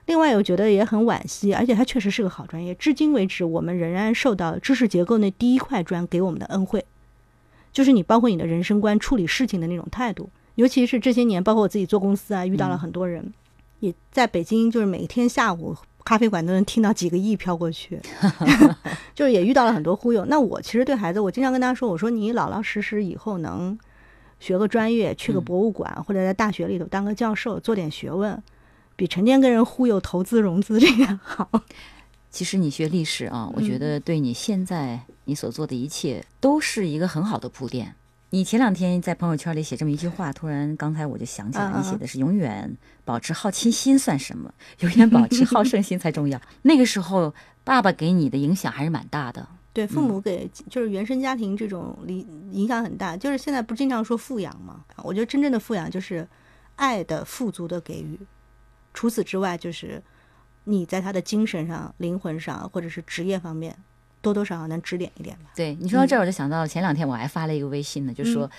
[0.05, 6.85] 另外我觉得也很惋惜，而且它确实是个好专业，至今为止我们仍然受到知识结构那第一块砖给我们的恩惠，
[7.73, 13.33] 就是你包括你的人生观、处理事情的那种态度，尤其是这些年，包括我自己做公司啊，遇到了很多人，
[13.79, 15.75] 也在北京，就是每天下午。
[16.03, 17.99] 咖啡馆都能听到几个亿飘过去，
[19.15, 20.23] 就是也遇到了很多忽悠。
[20.25, 23.75] 那我其实对孩子，我经常跟他说，我说你老老实实以后能
[24.39, 28.39] 学个专业，去个博物馆、或者在大学里头当个教授，做点学问，
[28.95, 31.49] 比成天跟人忽悠投资融资这个好。
[32.29, 37.95] 其实你学历史啊，我觉嗯得对你现在你所做的一切都是一个很好的铺垫。
[38.31, 46.41] 你前两天在朋友圈里写这么一句话，突然刚才我就想起来，你写的是“永远保持好奇心算什么， 永远保持好胜心才重要”。
[46.63, 49.47] 那个时候，爸爸给你的影响还是蛮大的。
[49.71, 53.15] 对，父母给就是原生家庭这种理影响很大。
[53.15, 54.84] 就是现在不经常说富养吗？
[54.97, 56.27] 我觉得真正的富养就是
[56.75, 58.19] 爱的富足的给予。
[58.95, 60.01] 除此之外，就是
[60.63, 63.77] 你在他的精神上、灵魂上，或者是职业方面，
[64.21, 65.51] 多多少少能指点一点吧。
[65.55, 68.49] 对你说到这儿，我就想到前两天我还发了一个微信呢，就说。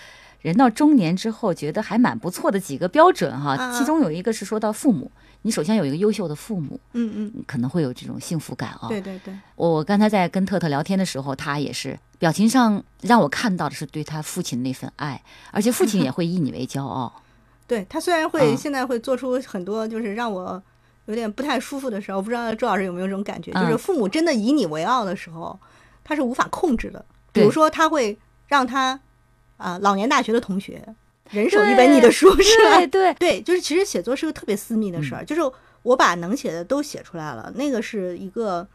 [0.42, 5.10] 人到中年之后，觉得还蛮不错的几个标准哈，啊其中有一个是说到父母，
[5.42, 8.86] 你首先有一个优秀的父母，嗯嗯，可能会有这种幸福感啊。
[8.86, 15.20] 对对对，我我刚才在跟特特聊天的时候，他也是表情上让我看到的是对他父亲那份爱，
[15.50, 17.12] 而且父亲也会 以你为骄傲。
[17.66, 20.62] 对他虽然会、啊现在会做出很多就是让我
[21.06, 25.58] 有点不太舒服的时候，我不知道周老师有没有这种感觉，嗯就是父母真的以你为傲的时候，
[26.02, 27.04] 他是无法控制的。
[27.32, 28.98] 比如说，他会让他
[29.56, 30.82] 啊、老年大学的同学
[31.30, 32.78] 人手一本你的书，是吧？
[32.78, 35.40] 对对，对，就是其实写作是个特别私密的事儿，就是
[35.82, 38.66] 我把能写的都写出来了，那个是一个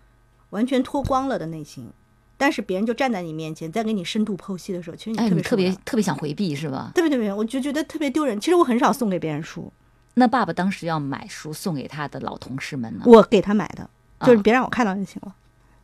[0.52, 1.92] 完全脱光了的内心。
[2.42, 6.92] 但是别人就站在你面前，在给你深度剖析的时候，其实你哎，特别你特别特别想回避是吧？
[6.96, 8.40] 特别特别，我就觉得特别丢人。
[8.40, 9.72] 其实我很少送给别人书，
[10.16, 13.04] 那爸爸当时要买书送给他的老同事们呢？
[13.06, 13.88] 我给他买的，
[14.22, 15.36] 就是啊别让我看到就行了。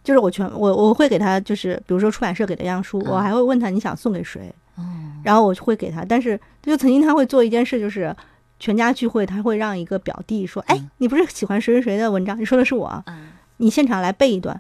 [0.04, 4.84] 就是我全我我会给他，就是比如说出版社给的样书，我嗯还会问他你想送给谁，哦，
[5.22, 6.04] 然后我就会给他。
[6.04, 8.16] 但是就曾经他会做一件事，就是
[8.60, 12.40] 全家聚会，他会让一个表弟说：“哎嗯，你不是喜欢谁谁谁的文章？
[12.40, 14.60] 你说的是我，嗯，你现场来背一段。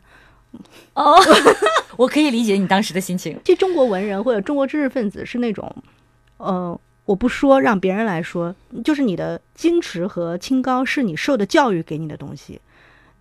[0.93, 1.15] 哦，
[1.97, 3.39] 我可以理解你当时的心情。
[3.45, 5.73] 其实中国文人或者中国知识分子是那种，
[6.37, 12.59] 呃，我不说，让别人来说，就是你的矜持和清高是你受的教育给你的东西。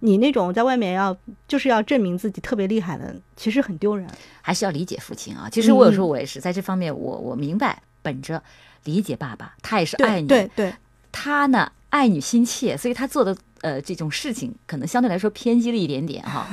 [0.00, 1.16] 你那种在外面要
[1.48, 4.06] 就是要证明自己特别厉害的，其实很丢人。
[4.42, 5.48] 还是要理解父亲啊。
[5.50, 8.40] 其实我有时候嗯我也是在这方面我，我明白，本着
[8.84, 10.72] 理解爸爸，他也是爱你，对对，
[11.10, 16.46] 他呢爱女心切，所以他做的呃这种事情可能相对来说偏激了一点点哈。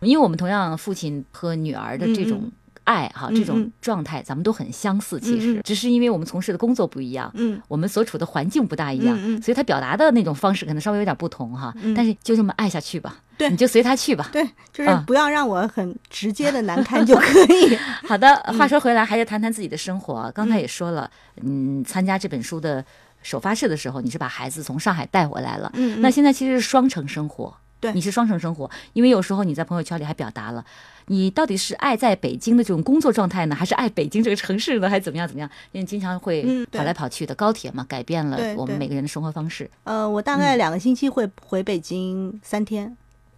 [0.00, 2.52] 因为我们同样父亲和女儿的这种嗯
[2.84, 7.30] 爱哈，嗯这种嗯状态，咱们都很相似，其实只是因为我们从事的工作不一样。
[7.34, 11.72] 嗯我们所处的环境不大一样，嗯嗯所以他表达的那种方式可能稍微有点不同哈。
[11.82, 14.28] 嗯但是就这么爱下去吧，对你就随他去吧。
[14.32, 17.76] 对，就是啊不要让我很直接的难堪就可以。
[18.08, 20.32] 好的，话说回来，还是谈谈自己的生活啊。
[20.34, 21.08] 刚才也说了，
[21.42, 22.84] 嗯，参加这本书的
[23.22, 25.70] 首发式的时候，你是把孩子从上海带回来了。
[25.74, 30.64] 嗯，那现在其实是双城生活，对你是双城生活，因为有时候你在朋友圈里还表达了，
[31.06, 35.50] 你到底是爱在北京的这种工作状态呢，还是爱北京这个城市呢，还是怎么样怎么样？
[35.72, 39.70] 因为经常会跑来跑去的，高铁嘛，改变了我们每个人的生活方式。
[39.84, 42.96] 呃，我大概两个星期会回北京三天，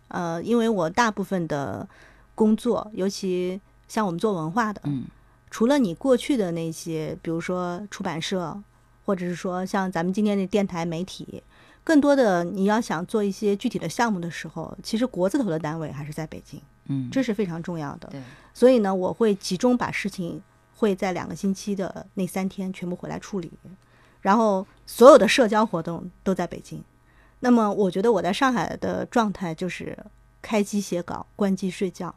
[0.09, 1.89] 呃，因为我大部分的
[2.35, 5.05] 工作，尤其像我们做文化的，嗯
[5.51, 8.59] 除了你过去的那些，比如说出版社，
[9.05, 11.43] 或者是说像咱们今天的电台媒体，
[11.85, 18.09] 更多的你要想做一些具体的项目的时候，其实国字头的单位还是在北京，嗯，这是非常重要的。
[18.09, 18.21] 对，
[18.55, 20.41] 所以呢，我会集中把事情
[20.77, 23.53] 会在两个星期的那三天全部回来处理，
[24.21, 26.83] 然后所有的社交活动都在北京。
[27.41, 29.99] 那么我觉得我在上海的状态就是
[30.41, 32.15] 开机写稿，关机睡觉，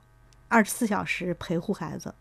[0.47, 2.13] 二十四小时陪护孩子。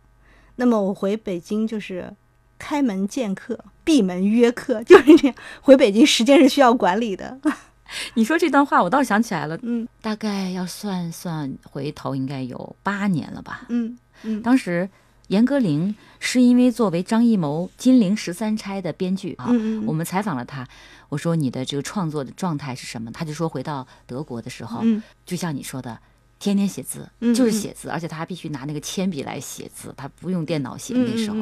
[0.57, 2.11] 那么我回北京就是
[2.59, 5.37] 开门见客，闭门约客， 就是这样。
[5.61, 7.39] 回北京时间是需要管理的。
[8.15, 13.67] 你说这段话，我倒是想起来了，嗯大概要算算回头，应该有八年了吧。
[13.69, 14.89] 嗯嗯当时
[15.29, 20.67] 严歌苓是因为作为张艺谋《金陵十三钗》的编剧啊，嗯嗯我们采访了他，
[21.09, 23.11] 我说你的这个创作的状态是什么？
[23.13, 25.99] 他就说回到德国的时候，嗯就像你说的。
[26.41, 30.93] 天天写字，嗯就是写字，而且他还必须拿那个铅笔来写字，他不用电脑写。
[30.93, 31.37] 那时候，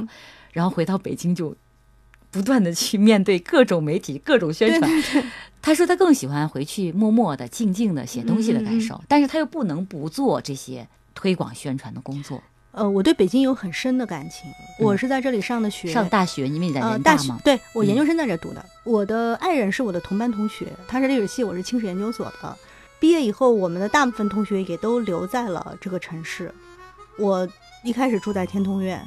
[0.52, 1.56] 然后回到北京就
[2.30, 4.90] 不断的去面对各种媒体、各种宣传。
[5.60, 12.42] 他说他更喜欢回去默默的、静静的写东西的感受，嗯但是他又不能不做这些推广宣传的工作。
[12.72, 14.50] 呃，我对北京有很深的感情。
[14.78, 18.64] 我是在这里上的学，嗯上大学，因为你在呃，人大嘛，大学对我研嗯究生在这读的。
[18.84, 22.56] 我的爱人是我的同班同学，他是历史系，我是清史研究所的。
[22.98, 26.52] 毕业以后，我们的大部分同学也都留在了这个城市。
[27.18, 27.46] 我
[27.84, 29.04] 一开始住在天通苑，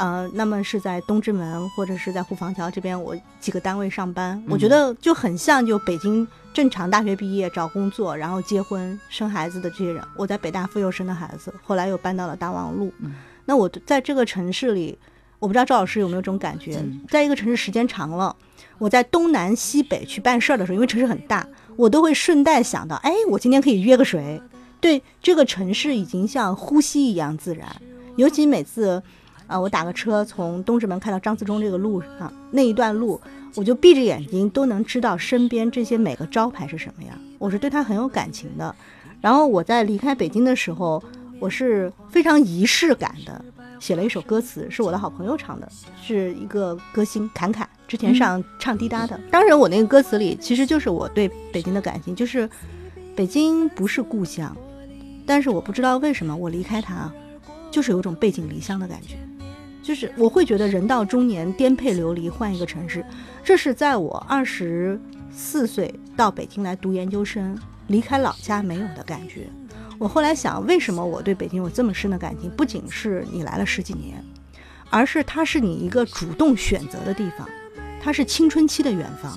[0.00, 10.02] 呃，那么是在东直门或者是在沪房桥这边，我几个单位上班，我觉嗯得就很像就北京正常大学毕业找工作，然后结婚生孩子的这些人。
[10.16, 12.90] 我在北大妇幼生的孩子，后来又搬到了大望路。
[13.00, 13.12] 嗯
[13.44, 14.96] 那我在这个城市里，
[15.38, 18.34] 我不知道赵老师有没有这种感觉，嗯在一个城市时间长了，
[18.78, 21.46] 我在东南西北去办事儿的时候，因为城市很大，
[21.76, 24.40] 我都会顺带想到，哎，我今天可以约个谁？
[24.80, 27.68] 对，这个城市已经像呼吸一样自然。
[28.16, 29.02] 尤其每次，
[29.50, 33.20] 啊、我打个车从东直门开到张自忠这个路上那一段路，
[33.56, 38.72] 我就闭着眼睛都能知道身边这些每个招牌是什么样，我是对它很有感情的。
[39.20, 41.02] 然后我在离开北京的时候，
[41.40, 43.44] 我是非常仪式感的
[43.80, 45.68] 写了一首歌词，是我的好朋友唱的，
[46.00, 49.18] 是一个歌星侃侃之前上唱滴答的。
[49.32, 52.48] 当然，我那个歌词里其实就是我对北京的感情，就是
[53.16, 54.56] 北京不是故乡，
[55.26, 57.12] 但是我不知道为什么我离开它，
[57.68, 59.16] 就是有种背井离乡的感觉。
[59.90, 63.04] 就是我会觉得人到中年颠沛流离，换一个城市，
[63.42, 64.96] 这是在我二十
[65.32, 69.48] 四岁到北京来读研究生，离开老家没有的感觉。
[69.98, 72.48] 我后来想，为什么我对北京有这么深的感情？
[72.50, 74.24] 不仅是你来了十几年，
[74.90, 77.48] 而是它是你一个主动选择的地方，
[78.00, 79.36] 它是青春期的远方。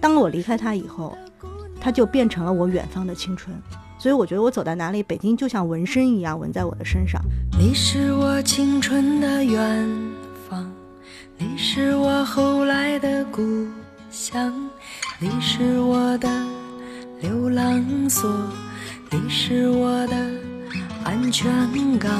[0.00, 1.14] 当我离开它以后，
[1.78, 3.54] 它就变成了我远方的青春。
[4.00, 7.20] 所以我觉得我走到哪里，北京就像纹身一样纹在我的身上。
[7.58, 9.86] 你是我青春的远
[10.48, 10.66] 方，
[11.36, 13.42] 你是我后来的故
[14.10, 14.54] 乡，
[15.18, 16.30] 你是我的
[17.20, 18.34] 流浪所，
[19.10, 20.16] 你是我的
[21.04, 21.52] 安全
[21.98, 22.10] 港，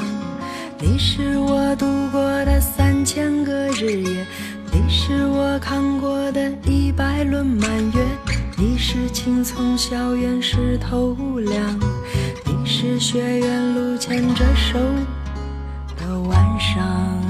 [0.79, 4.27] 你是我度过的三千个日夜，
[4.71, 8.05] 你是我看过的一百轮满月，
[8.61, 11.79] 你是青葱校园石头梁，
[12.45, 14.77] 你是学院路牵着手
[15.97, 17.20] 的晚上。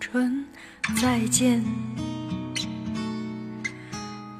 [0.00, 0.44] 春。
[1.00, 1.62] 再见，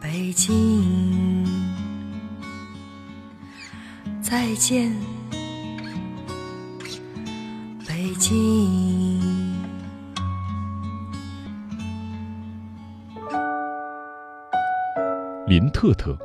[0.01, 1.47] 北京。
[4.23, 4.93] 再见，
[7.87, 9.21] 北京。
[15.47, 16.17] 林特特，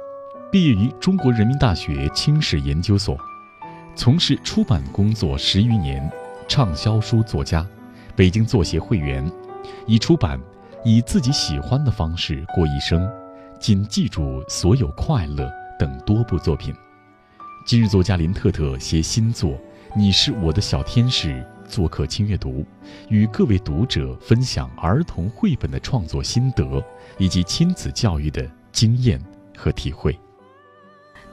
[0.51, 3.17] 毕业于中国人民大学清史研究所，
[3.95, 6.09] 从事出版工作十余年，
[6.47, 7.65] 畅销书作家，
[8.15, 9.29] 北京作协会员，
[9.85, 10.39] 已出版
[10.85, 13.01] 《以自己喜欢的方式过一生》
[13.59, 15.43] 《仅记住所有快乐》
[15.77, 16.73] 等多部作品。
[17.67, 19.51] 今日作家林特特携新作
[19.93, 21.29] 《你是我的小天使》
[21.67, 22.65] 做客轻阅读，
[23.09, 26.81] 与各位读者分享儿童绘本的创作心得
[27.17, 29.19] 以及亲子教育的经验
[29.57, 30.17] 和体会。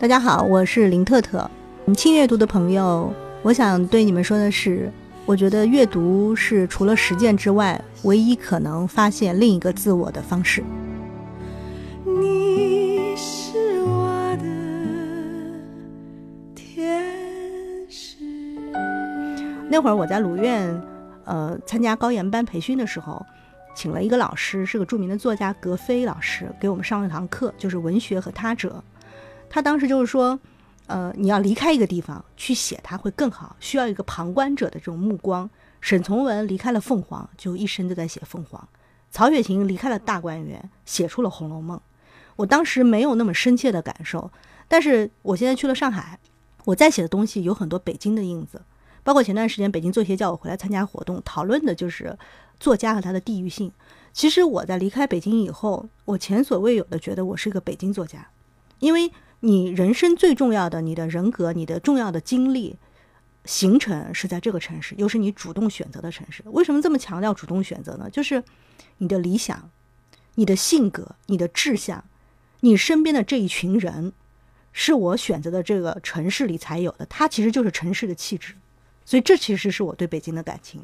[0.00, 1.48] 大家好，我是林特特。
[1.86, 4.92] 嗯轻阅读的朋友，我想对你们说的是，
[5.24, 10.62] 我觉得阅读是除了实践之外，唯一可能发现另一个自我的方式。
[12.04, 14.44] 你是我的
[16.54, 17.04] 天
[17.88, 18.16] 使。
[19.70, 20.82] 那会儿我在鲁院，
[21.24, 23.24] 呃，参加高研班培训的时候，
[23.74, 28.82] 请了一个老师，是个著名的作家格非老师，给我们上了一堂课，就是文学和他者。
[29.48, 30.38] 他当时就是说，
[30.92, 35.48] 呃，你要离开一个地方去写它会更好，需要一个旁观者的这种目光。
[35.80, 38.60] 沈从文离开了凤凰，就一生都在写凤凰；
[39.10, 41.78] 曹雪芹离开了大观园，写出了《红楼梦》。
[42.36, 44.30] 我当时没有那么深切的感受，
[44.68, 46.18] 但是我现在去了上海，
[46.66, 48.62] 我在写的东西有很多北京的印子，
[49.02, 52.16] 包括前段时间北京作协叫我回来参加活动，讨论的就是
[52.60, 53.72] 作家和他的地域性。
[54.12, 58.28] 其实我在离开北京以后，我前所未有的觉得我是一个北京作家，
[58.78, 59.10] 因为
[59.42, 62.78] 你人生最重要的，你的人格，你的重要的经历。
[63.44, 66.44] 形成是在这个城市，又是你主动选择的城市。
[66.46, 68.08] 为什么这么强调主动选择呢？
[68.08, 68.40] 就是
[68.98, 69.68] 你的理想、
[70.36, 72.04] 你的性格、你的志向，
[72.60, 74.12] 你身边的这一群人，
[74.72, 77.04] 是我选择的这个城市里才有的。
[77.06, 78.54] 它其实就是城市的气质，
[79.04, 80.80] 所以这其实是我对北京的感情。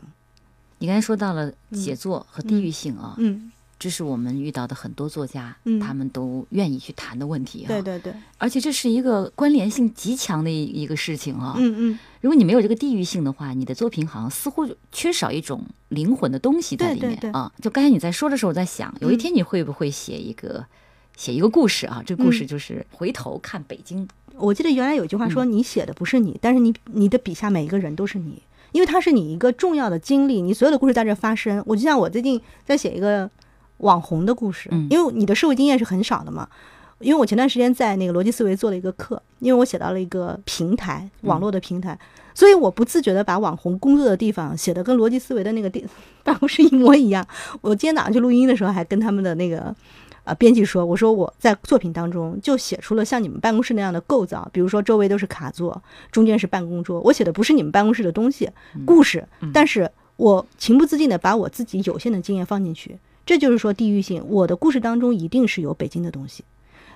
[0.79, 7.69] 你刚才说到了写作和地域性啊，嗯，这是我们遇到的很多作家，嗯他们都愿意去谈的问题啊。
[7.69, 11.55] 对对对，而且这是一个关联性极强的一一个事情啊。
[11.57, 17.53] 嗯嗯，如果你没有这个地域性的话，你的作品好像似乎就缺少一种灵魂的东西在里面对对对啊。
[17.63, 20.67] 就刚才你在说的时候，我在想，有一天你会不会写一个、
[21.17, 22.03] 写一个故事啊？
[22.05, 24.09] 这个故事就是回头看北京。
[24.35, 31.63] 我记得原来有句话嗯说，你写的不是你，但是你你的笔下每一个人都是你，因为他是你一个重要的经历，你所有的故事在这发生。
[31.67, 33.29] 我就像我最近在写一个
[33.79, 34.87] 网红的故事，嗯。
[34.91, 36.49] 因为你的社会经验是很少的嘛。
[37.01, 41.97] 因为我前段时间在那个逻辑思维做了一个课，因为我写到了一个平台，网络的平台，
[42.35, 45.87] 所以我不自觉的把网红工作的地方写的跟逻辑思维的那个地
[46.25, 47.25] 办公室一模一样。
[47.61, 49.73] 我今天早上去录音的时候，还跟他们的那个
[50.25, 58.51] 呃编辑说，我说我在作品当中就写出了像你们办公室那样的构造，比如说周围都是卡座，中间是办公桌，我写的不是你们办公室的东西
[58.85, 59.25] 故事，
[59.55, 62.99] 但是我情不自禁的把我自己有限的经验放进去，
[63.29, 66.43] 这就是说地域性，我的故事当中一定是有北京的东西，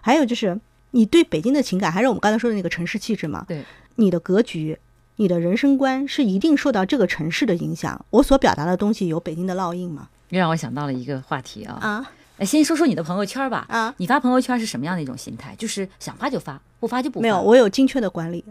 [0.01, 0.59] 还有就是
[0.93, 3.63] 你对北京的情感，还是我们刚才说的那个城市气质嘛，对，
[3.97, 4.79] 你的格局。
[5.17, 10.09] 你的人生观是一定受到这个城市的影响，我所表达的东西有北京的烙印吗？
[10.31, 11.75] 又让我想到了一个话题啊。
[11.83, 13.67] 啊哎，先说说你的朋友圈吧。
[13.69, 15.55] 啊，你发朋友圈是什么样的一种心态？
[15.59, 17.23] 就是想发就发，不发就不发。
[17.23, 18.43] 没有，我有精确的管理。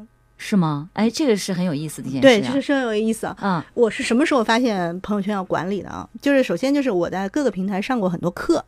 [0.43, 0.89] 是吗？
[0.93, 2.51] 哎，这个是很有意思的一件对，事啊。
[2.55, 3.37] 这是很有意思啊。
[3.39, 6.09] 啊，我是什么时候发现朋友圈要管理的啊？
[6.19, 8.65] 就是首先就是我在各个平台上过很多课，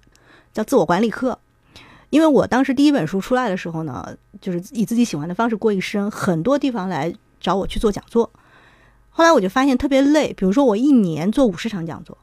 [0.53, 1.39] 叫自我管理课。
[2.11, 8.29] 因为我当时第一本书出来的时候呢，就是以自己喜欢的方式过一生，很多地方来找我去做讲座。
[9.09, 12.15] 后来我就发现特别累，比如说我一年做五十场讲座，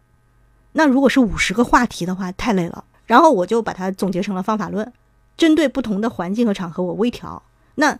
[0.75, 2.85] 那如果是五十个话题的话，太累了。
[3.05, 4.93] 然后我就把它总结成了方法论，
[5.37, 7.43] 针对不同的环境和场合，我微调。
[7.75, 7.99] 那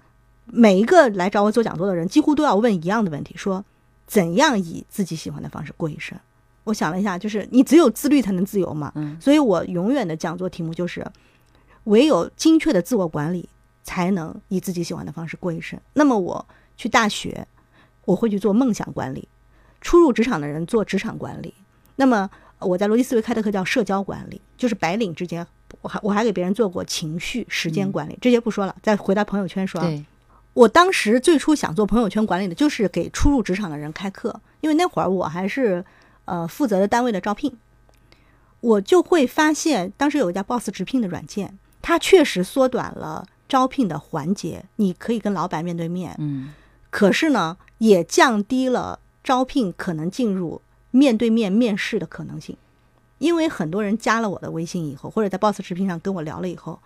[0.53, 3.65] 每一个来找我做讲座的人，几乎都要问一样的问题：说
[4.07, 6.19] 怎样以自己喜欢的方式过一生？
[6.65, 8.93] 我想了一下，就是你只有自律才能自由嘛。
[8.97, 11.05] 嗯所以我永远的讲座题目就是：
[11.85, 13.49] 唯有精确的自我管理，
[13.83, 15.81] 才能以自己喜欢的方式过一生。
[15.95, 16.47] 那么我
[16.77, 17.47] 去大学，
[18.05, 19.27] 我会去做梦想管理；
[19.81, 21.55] 初入职场的人做职场管理。
[21.97, 22.29] 那么
[22.59, 25.47] 我在逻辑思维开的课叫社交管理，就是白领之间，
[25.81, 29.87] 我还我还给别人做过情绪、时间管理，这些不说了，再回到朋友圈说啊。
[29.87, 30.05] 对，
[30.53, 35.85] 我当时最初想做朋友圈管理的，就是给初入职场的人开课，因为那会儿我还是
[36.25, 37.57] 呃负责的单位的招聘，
[38.61, 46.53] 我就会发现，当时有一家 Boss 直聘的软件，它确实缩短了招聘的环节，你可以跟老板面对面，嗯。
[46.91, 52.57] 可是呢，也降低了招聘可能进入面对面面试的可能性，
[53.19, 56.81] 因为很多人加了我的微信以后，或者在 Boss 直聘上跟我聊了以后，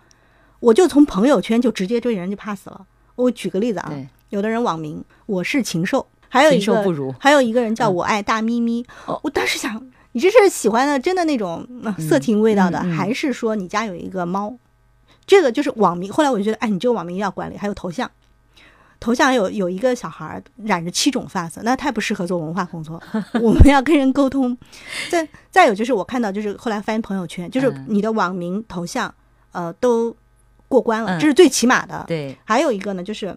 [0.59, 2.85] 我就从朋友圈就直接对人就 pass 了。
[3.15, 3.93] 我举个例子啊，
[4.29, 6.83] 有的人网名我是禽兽，还有一个
[7.19, 8.85] 还有一个人叫嗯我爱大咪咪。
[9.05, 14.57] 哦我当时想，你这是喜欢的真的那种、呃色情味道的，还是说你家有一个猫？
[15.25, 16.11] 这个就是网名。
[16.11, 18.09] 后来我就觉得，哎，你这个网名要管理，还有头像。
[18.99, 23.01] 头像有有一个小孩儿染着七种发色，那太不适合做文化工作。
[23.41, 24.57] 我们要跟人沟通。
[25.09, 29.13] 再再有就是我看到就是后来翻朋友圈，就是嗯你的网名、头像，
[29.51, 30.15] 呃，都
[30.67, 32.03] 过关了，嗯这是最起码的。
[32.07, 33.35] 对，还有一个呢，就是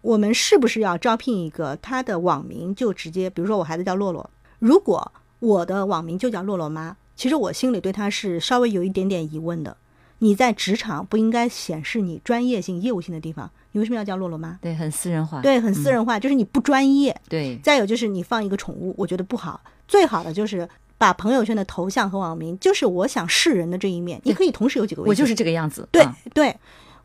[0.00, 4.28] 我们是不是要招聘一个他的网名就直接，比如说我孩子叫洛洛，
[4.58, 9.76] 如果我的网名就叫洛洛妈，其实我心里对他是稍微有一点点疑问的。
[10.18, 14.56] 你在职场不应该显示你专业性、业务性的地方，你为什么要叫洛洛妈？
[14.62, 15.40] 对，很私人化。
[15.40, 17.20] 对，很私人化，就是你不专业。
[17.28, 19.60] 对，再有就是你放一个宠物，我觉得不好。
[19.88, 20.68] 最好的就是
[21.02, 25.10] 把朋友圈的头像和网名，就是我想示人的这一面，你可以同时有几个微信。
[25.10, 25.88] 我就是这个样子。
[25.90, 26.56] 对啊对，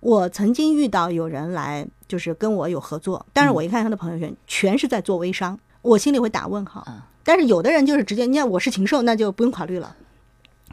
[0.02, 6.82] 我曾经遇到有人来，就是跟我有合作，但是我一看他的朋友圈，全是在做微商，我心里会打问号。
[6.82, 9.96] 啊但是有的人就是直接，你看我是禽兽，那就不用考虑了。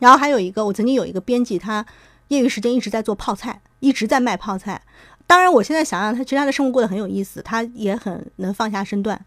[0.01, 1.87] 然后还有一个，我曾经有一个编辑，他
[2.29, 4.83] 业余时间一直在做泡菜，一直在卖泡菜。
[5.27, 9.19] 当然，我现在想想，他其实他的生活过得很有意思，他也很能放下身段。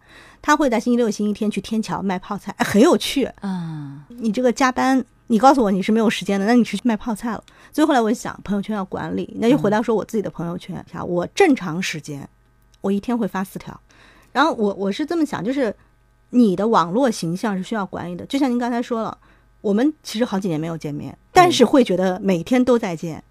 [0.41, 3.25] 他会在星期六、星期天去天桥卖泡菜，哎很有趣。
[3.41, 7.43] 啊，你这个加班，你告诉我你是没有时间的，那你去卖泡菜了。
[7.73, 12.29] 所以后来我想，朋友圈要管理，那就回到说我自己的朋友圈，啊，我正常时间，
[12.81, 13.77] 我一天会发四条。
[14.31, 15.75] 然后我我是这么想，就是
[16.29, 19.17] 你的网络形象是需要管理的，就像您刚才说了，
[19.61, 23.23] 我们其实好几年没有见面，但是会觉得每天都在见。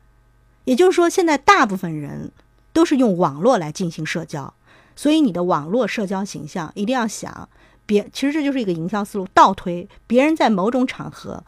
[0.65, 2.33] 也就是说，现在大部分人
[2.77, 4.53] 都是用网络来进行社交，
[4.95, 7.49] 所以你的网络社交形象一定要想，
[7.87, 11.43] 别其实这就是一个营销思路，倒推别人在某种场合。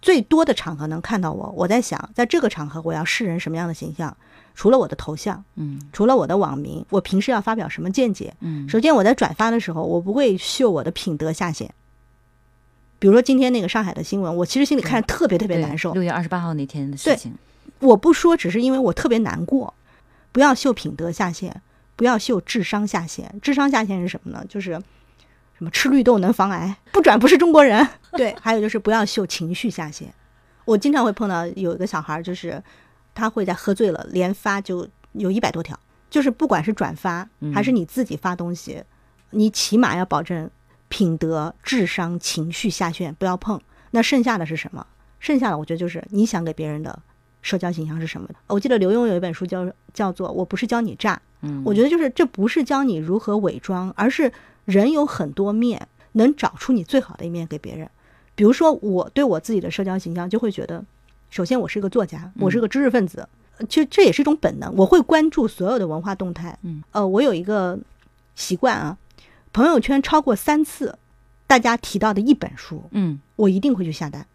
[0.00, 4.16] 最多的场合能看到我，我在想，在这个场合我要示人什么样的形象？
[4.54, 8.34] 除了我的头像，嗯除了我的网名，我平时要发表什么见解？
[8.40, 11.68] 嗯，首先我在转发的时候，我不会秀我的品德下限，
[12.98, 15.92] 比如说今天那个上海的新闻，我其实心里看着特别特别难受。
[15.92, 17.34] 六月二十八号那天的事对情，
[17.80, 19.74] 我不说，只是因为我特别难过。
[20.32, 21.62] 不要秀品德下限，
[21.96, 23.38] 不要秀智商下限。
[23.42, 24.44] 智商下限是什么呢？
[24.48, 24.72] 就是
[25.56, 27.86] 什么吃绿豆能防癌，不转不是中国人。
[28.12, 30.12] 对，还有就是不要秀情绪下限。
[30.64, 32.62] 我经常会碰到有一个小孩儿，就是
[33.14, 35.78] 他会在喝醉了连发就有一百多条，
[36.08, 38.82] 就是不管是转发还是你自己发东西，
[39.30, 40.48] 你起码要保证
[40.88, 43.60] 品德、智商、情绪下限不要碰。
[43.90, 44.86] 那剩下的是什么？
[45.18, 47.02] 剩下的我觉得就是你想给别人的
[47.42, 48.28] 社交形象是什么？
[48.46, 54.32] 我记得刘墉有一本书叫叫做《我不是教你诈》，嗯，我觉得就是这不是教你如何伪装，而是
[54.64, 57.88] 人有很多面，能找出你最好的一面给别人。
[58.34, 60.84] 比如说，我对我自己的社交形象就会觉得，
[61.30, 63.28] 首先我是个作家，我是个知识分子，
[63.68, 66.58] 其实这也是一种本能，我会关注所有的文化动态。
[66.62, 67.78] 嗯，呃，我有一个
[68.34, 68.96] 习惯啊，
[69.52, 70.98] 朋友圈超过三次
[71.46, 74.26] 大家提到的一本书，嗯我一定会去下单。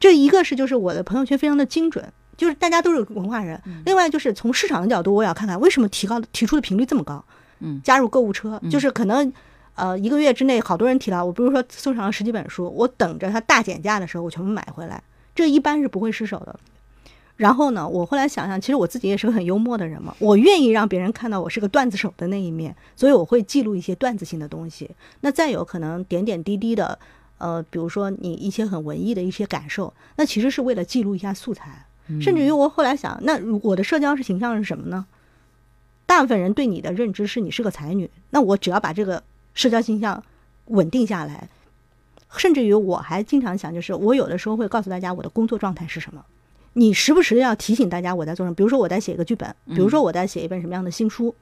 [0.00, 2.04] 这一个是就是我的朋友圈非常的精准，
[2.36, 3.60] 就是大家都是文化人。
[3.84, 7.22] 另外就是从市场的角度，我也要看看为什么提高提出的频率这么高。
[7.62, 9.30] 嗯加入购物车，就是可能
[9.74, 15.02] 呃一个月之内好多人提到，我比如说收藏了十几本书，我等着它大减价的时候我全部买回来，
[15.34, 16.58] 这一般是不会失手的。
[17.36, 24.90] 然后呢，我后来想想，其实我自己也是个很幽默的人嘛，我愿意让别人看到我是个段子手的那一面，所以我会记录一些段子性的东西。
[25.20, 26.98] 那再有可能点点滴滴的，
[27.40, 31.86] 呃，比如说你一些很文艺的一些感受，那其实是为了记录一下素材。
[32.20, 35.06] 甚至于我后来想，那我的社交是形象是什么呢？
[36.06, 39.22] 大部分人对你的认知是你是个才女，那我只要把这个
[39.54, 40.20] 社交形象
[40.66, 41.48] 稳定下来，
[42.36, 46.24] 甚至于我还经常想，就是我有的时候会告诉大家我的工作状态是什么。
[46.72, 51.32] 你时不时的要提醒大家我在做什么，比如说我在写一个剧本，比如说我在写一本什么样的新书，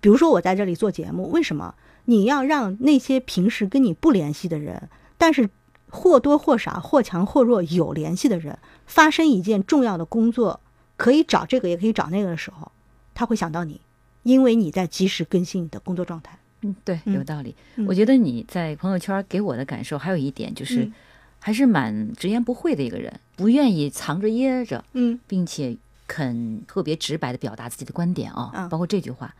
[0.00, 1.74] 比如说我在这里做节目，为什么
[2.04, 4.88] 你要让那些平时跟你不联系的人，
[5.24, 5.48] 但是
[5.88, 10.60] 或多或少、或强或弱有联系的人，发生一件重要的工作，
[10.98, 12.70] 可以找这个也可以找那个的时候，
[13.14, 13.80] 他会想到你，
[14.22, 16.38] 因为你在及时更新你的工作状态。
[16.60, 17.56] 嗯，对，嗯有道理。
[17.76, 20.92] 嗯我觉得你在朋友圈给我的感受还有一点就是，嗯
[21.38, 25.74] 还是蛮直言不讳的一个人，不愿意藏着掖着，嗯并且
[26.06, 29.34] 肯特别直白的表达自己的观点啊，嗯包括这句话。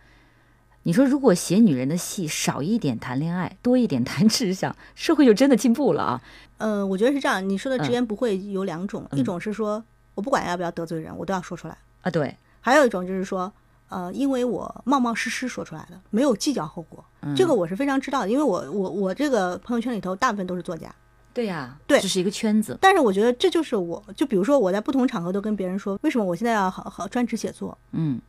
[0.87, 6.23] 你说，如果写女人的戏少一点谈恋爱，多一点谈志向，社会就真的进步了啊！
[6.59, 7.47] 呃，我觉得是这样。
[7.49, 9.83] 你说的直嗯言不讳有两种，一嗯种是说
[10.15, 13.51] 我不管要不要得罪人，我都要说出来；啊，对，还有一种就是说，
[13.89, 17.03] 呃，因为我冒冒失失说出来的，没有计较后果。
[17.23, 20.95] 嗯这个我是非常知道的，因为我我我这个朋友圈里头大部分都是作家。
[21.33, 27.77] 对呀、对这是一个圈子，但是我觉得这就是我，就比如说我在不同场合都跟别人说，为什么我现在要好好专职写作？
[27.93, 28.21] 嗯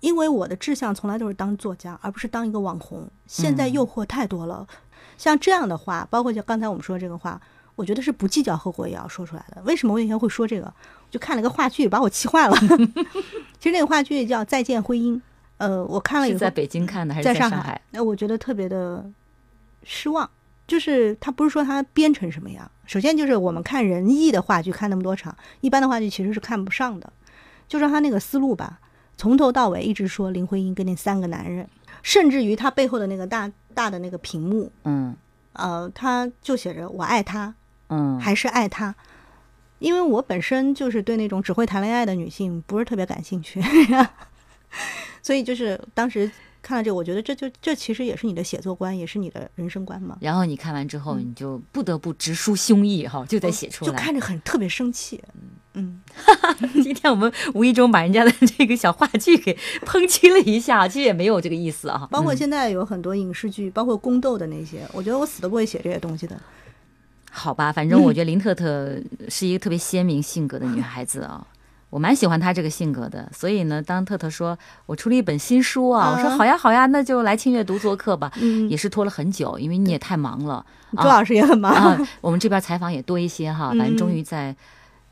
[0.00, 3.08] 因为我的志向从来都是当作家，而不是当一个网红。
[3.26, 4.66] 现在嗯诱惑太多了，
[5.16, 7.40] 像这样的话，包括就刚才我们说的这个话，
[7.76, 9.62] 我觉得是不计较后果也要说出来的。
[9.62, 10.66] 为什么我以前会说这个？
[10.66, 12.56] 我就看了个话剧，把我气坏了。
[13.58, 15.14] 其实那个话剧叫《再见婚姻》，
[15.58, 19.04] 呃，我看了以后在北京看的还是在上海，那我觉得特别的
[19.82, 20.28] 失望。
[20.66, 27.12] 就是他不是说他编成什么样，首先就是我们看仁义的话剧看那么多场，一般的话剧其实是看不上的。
[27.66, 28.78] 就说他那个思路吧，
[29.20, 31.68] 从头到尾一直说林徽因跟那三个男人，
[32.02, 35.14] 甚至于她背后的那个大大的那个屏幕，嗯
[35.52, 37.54] 呃，他就写着我爱他，
[37.90, 38.94] 嗯，还是爱他。
[39.78, 43.62] 因为我本身就是对那种只会谈恋爱的女性不是特别感兴趣，
[45.22, 46.30] 所以就是当时
[46.62, 50.16] 看了这个，我觉得这就这其实也是你的写作观，也是你的人生观嘛。
[50.22, 53.90] 然后你看完之后，你就不得不直抒胸臆哈，就得写出来。
[53.90, 55.22] 就看着很特别生气。
[55.74, 56.00] 嗯，
[56.82, 59.56] 今天我们无意中把人家的这个小话剧给
[59.86, 62.00] 抨击了一下， 其实也没有这个意思啊。
[62.02, 66.36] 嗯包括现在有很多影视剧，包括宫斗的那些，我觉得我死都不会写这些东西的。
[67.30, 68.98] 好吧，反正我 觉得林特特
[69.28, 71.46] 是一个特别鲜明性格的女孩子啊。
[71.90, 74.56] 我蛮喜欢她这个性格的，所以呢，当特特说
[74.86, 78.30] 我出了一本新书啊，我说啊好呀好呀，那就来清月读做客吧。
[78.40, 80.64] 嗯也是拖了很久，因为你也太忙了
[80.96, 81.72] 周老师也很忙。
[81.72, 82.08] 啊。
[82.20, 84.54] 我们这边采访也多一些哈，反正终于在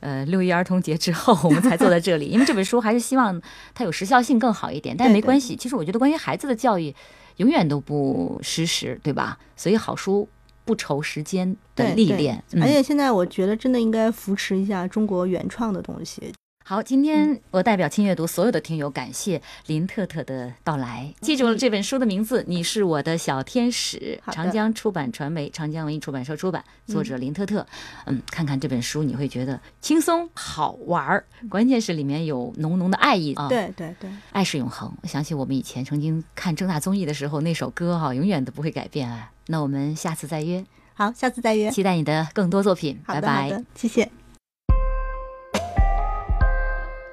[0.01, 2.27] 呃六一儿童节之后，我们才坐在这里。
[2.33, 3.41] 因为这本书还是希望
[3.75, 5.57] 它有时效性更好一点，但没关系。
[5.57, 6.95] 其实我觉得关于孩子的教育，
[7.37, 9.39] 永远都不失时，对吧？
[9.57, 10.29] 所以好书
[10.65, 12.43] 不愁时间的历练。
[12.53, 16.33] 嗯而且现在我觉得真的应该扶持一下中国原创的东西。
[16.69, 21.11] 好，今天我代表轻阅读所有的听友，感谢林特特的到来。
[21.23, 27.67] 记住了这本书的名字，《你是我的小天使》，长江出版传媒、长江文艺出版社出版，作者林特特。
[28.05, 34.93] 嗯，看看这本书，你会觉得轻松好玩儿，关键是里面有浓浓的爱意啊。，对对对，爱是永恒。
[35.03, 39.33] 我想起我们以前曾经看正大综艺的时候，那首歌哈、永远都不会改变啊。
[39.47, 40.63] 那我们下次再约。
[40.93, 41.71] 好，下次再约。
[41.71, 43.65] 期待你的更多作品，拜拜。
[43.75, 44.11] 谢谢。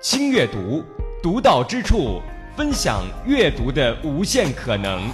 [0.08, 0.84] 轻阅读，
[1.20, 2.22] 独到之处，
[2.56, 5.10] 分享阅读的无限可能。